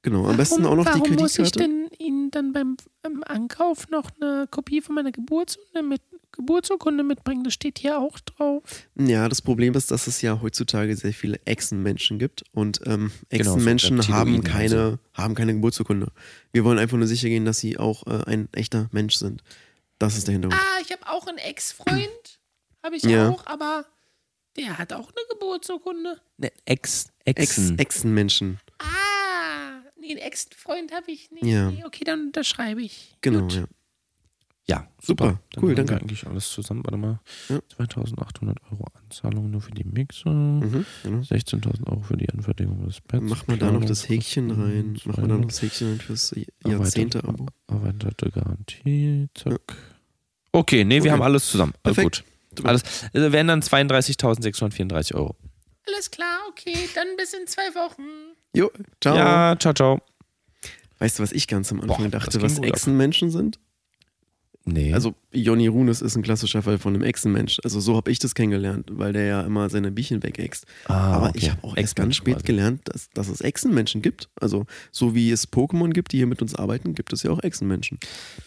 [0.02, 1.85] Genau, am besten auch noch die warum muss ich Kreditkarte.
[2.00, 2.76] Ihnen dann beim,
[3.24, 7.44] Ankauf noch eine Kopie von meiner Geburtsurkunde, mit, Geburtsurkunde mitbringen?
[7.44, 8.62] Das steht hier auch drauf.
[8.96, 13.44] Ja, das Problem ist, dass es ja heutzutage sehr viele Echsenmenschen gibt und ähm, Genau,
[13.44, 14.98] so Echsenmenschen haben Reptiloiden keine, also.
[15.14, 16.08] haben keine Geburtsurkunde.
[16.52, 19.42] Wir wollen einfach nur sicher gehen, dass sie auch äh, ein echter Mensch sind.
[19.98, 20.60] Das ist der Hintergrund.
[20.60, 22.40] Ah, ich habe auch einen Ex-Freund.
[22.82, 23.30] Habe ich Ja.
[23.30, 23.86] auch, aber
[24.56, 26.20] der hat auch eine Geburtsurkunde.
[26.38, 27.78] Ne, Ex, Ex Exen.
[27.78, 28.58] Echsenmenschen.
[28.65, 28.65] Ah,
[30.06, 31.44] nee, einen Ex-Freund habe ich nicht.
[31.44, 31.70] Ja.
[31.70, 33.16] Nee, okay, dann unterschreibe ich.
[33.20, 33.54] Genau, Gut.
[33.54, 33.64] ja.
[34.68, 35.40] ja, Super, super.
[35.52, 35.92] Dann cool, danke.
[35.94, 36.82] Wir eigentlich alles zusammen.
[36.84, 37.20] Warte mal.
[37.48, 37.60] Ja.
[37.76, 40.30] 2800 Euro Anzahlung nur für die Mixer.
[40.30, 41.18] Mhm, genau.
[41.18, 43.24] 16.000 Euro für die Anfertigung des Betts.
[43.28, 44.98] Mach mal da noch das Häkchen rein.
[45.04, 46.34] Mach mal da noch das Häkchen rein fürs
[46.64, 47.46] Jahrzehnte-Abo.
[47.68, 49.28] Erweiterte Garantie.
[49.34, 49.76] Zack.
[50.52, 51.10] Okay, nee, wir Okay.
[51.10, 51.74] haben alles zusammen.
[51.82, 52.24] Alles Perfekt.
[52.56, 52.64] gut.
[52.64, 52.82] Alles,
[53.12, 55.36] also wären dann 32.634 Euro.
[55.86, 58.02] Alles klar, okay, dann bis in zwei Wochen.
[58.56, 58.70] Jo,
[59.02, 59.14] ciao.
[59.14, 60.00] Ja, ciao, ciao.
[60.98, 62.64] Weißt du, was ich ganz am Anfang Boah, dachte, was ab.
[62.64, 63.58] Echsenmenschen sind?
[64.64, 64.94] Nee.
[64.94, 67.58] Also Jonny Runes ist ein klassischer Fall von einem Echsenmensch.
[67.62, 70.64] Also so habe ich das kennengelernt, weil der ja immer seine Bichen wegäxt.
[70.86, 71.38] Ah, Aber okay.
[71.38, 72.46] ich habe auch erst ganz spät quasi.
[72.46, 74.28] gelernt, dass, dass es Echsenmenschen gibt.
[74.40, 77.42] Also so wie es Pokémon gibt, die hier mit uns arbeiten, gibt es ja auch
[77.42, 77.98] Echsenmenschen.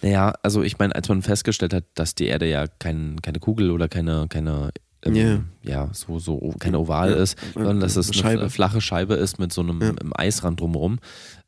[0.02, 3.72] Naja, also ich meine, als man festgestellt hat, dass die Erde ja kein, keine Kugel
[3.72, 4.72] oder keine, keine
[5.06, 5.40] ähm, Ja.
[5.64, 9.40] ja, so, so keine Oval Ja, ist, sondern dass es eine eine flache Scheibe ist
[9.40, 9.94] mit so einem Ja.
[10.16, 11.00] Eisrand drumherum.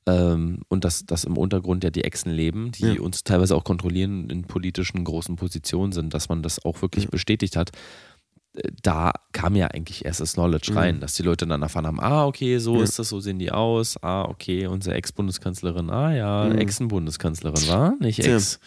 [0.07, 3.01] Ähm, und dass, dass im Untergrund ja die Echsen leben, die Ja.
[3.01, 7.55] uns teilweise auch kontrollieren, in politischen großen Positionen sind, dass man das auch wirklich bestätigt
[7.55, 7.71] hat.
[8.53, 10.77] äh, da kam ja eigentlich erst das Knowledge Mhm.
[10.77, 13.49] rein, dass die Leute dann erfahren haben, ah, okay, so ist das, so sehen die
[13.49, 16.57] aus, ah, okay, unsere Ex-Bundeskanzlerin, ah ja, Mhm.
[16.57, 18.19] Ex-Bundeskanzlerin war, nicht.
[18.19, 18.59] Ex.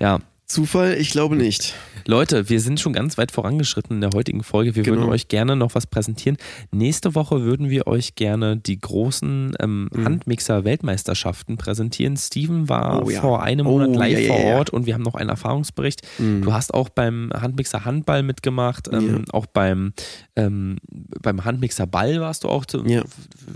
[0.00, 0.18] Ja,
[0.52, 0.94] Zufall?
[0.98, 1.74] Ich glaube nicht.
[2.06, 4.74] Leute, wir sind schon ganz weit vorangeschritten in der heutigen Folge.
[4.74, 4.96] Wir Genau.
[5.02, 6.38] würden euch gerne noch was präsentieren.
[6.70, 10.04] Nächste Woche würden wir euch gerne die großen ähm, Mhm.
[10.06, 12.16] Handmixer-Weltmeisterschaften präsentieren.
[12.16, 13.20] Steven war Oh ja.
[13.20, 14.56] vor einem Oh, Monat live ja, ja, vor ja.
[14.56, 16.00] Ort und wir haben noch einen Erfahrungsbericht.
[16.18, 16.40] Mhm.
[16.40, 19.92] Du hast auch beim Handmixer Handball mitgemacht, ähm, auch beim,
[20.34, 20.78] ähm,
[21.20, 23.02] beim Handmixer Ball warst du auch zu, Ja.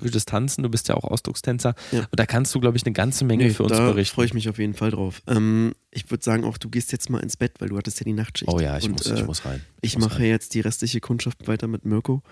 [0.03, 0.63] für das Tanzen.
[0.63, 1.75] Du bist ja auch Ausdruckstänzer.
[1.91, 2.01] Ja.
[2.01, 4.15] Und da kannst du, glaube ich, eine ganze Menge Nee, für uns da berichten.
[4.15, 5.23] freue ich mich auf jeden Fall drauf.
[5.27, 8.05] Ähm, ich würde sagen, auch du gehst jetzt mal ins Bett, weil du hattest ja
[8.05, 8.51] die Nachtschicht.
[8.51, 9.63] Oh ja, ich, Und, muss, äh, ich muss rein.
[9.83, 12.23] Ich muss mache jetzt die restliche Kundschaft weiter mit Mirko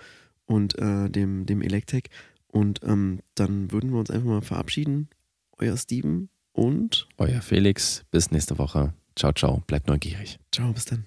[0.45, 2.09] und äh, dem, dem Electek.
[2.47, 5.09] Und ähm, dann würden wir uns einfach mal verabschieden.
[5.57, 8.03] Euer Steven und Euer Felix.
[8.11, 8.93] Bis nächste Woche.
[9.15, 9.63] Ciao, ciao.
[9.67, 10.39] Bleibt neugierig.
[10.51, 11.05] ciao, bis dann.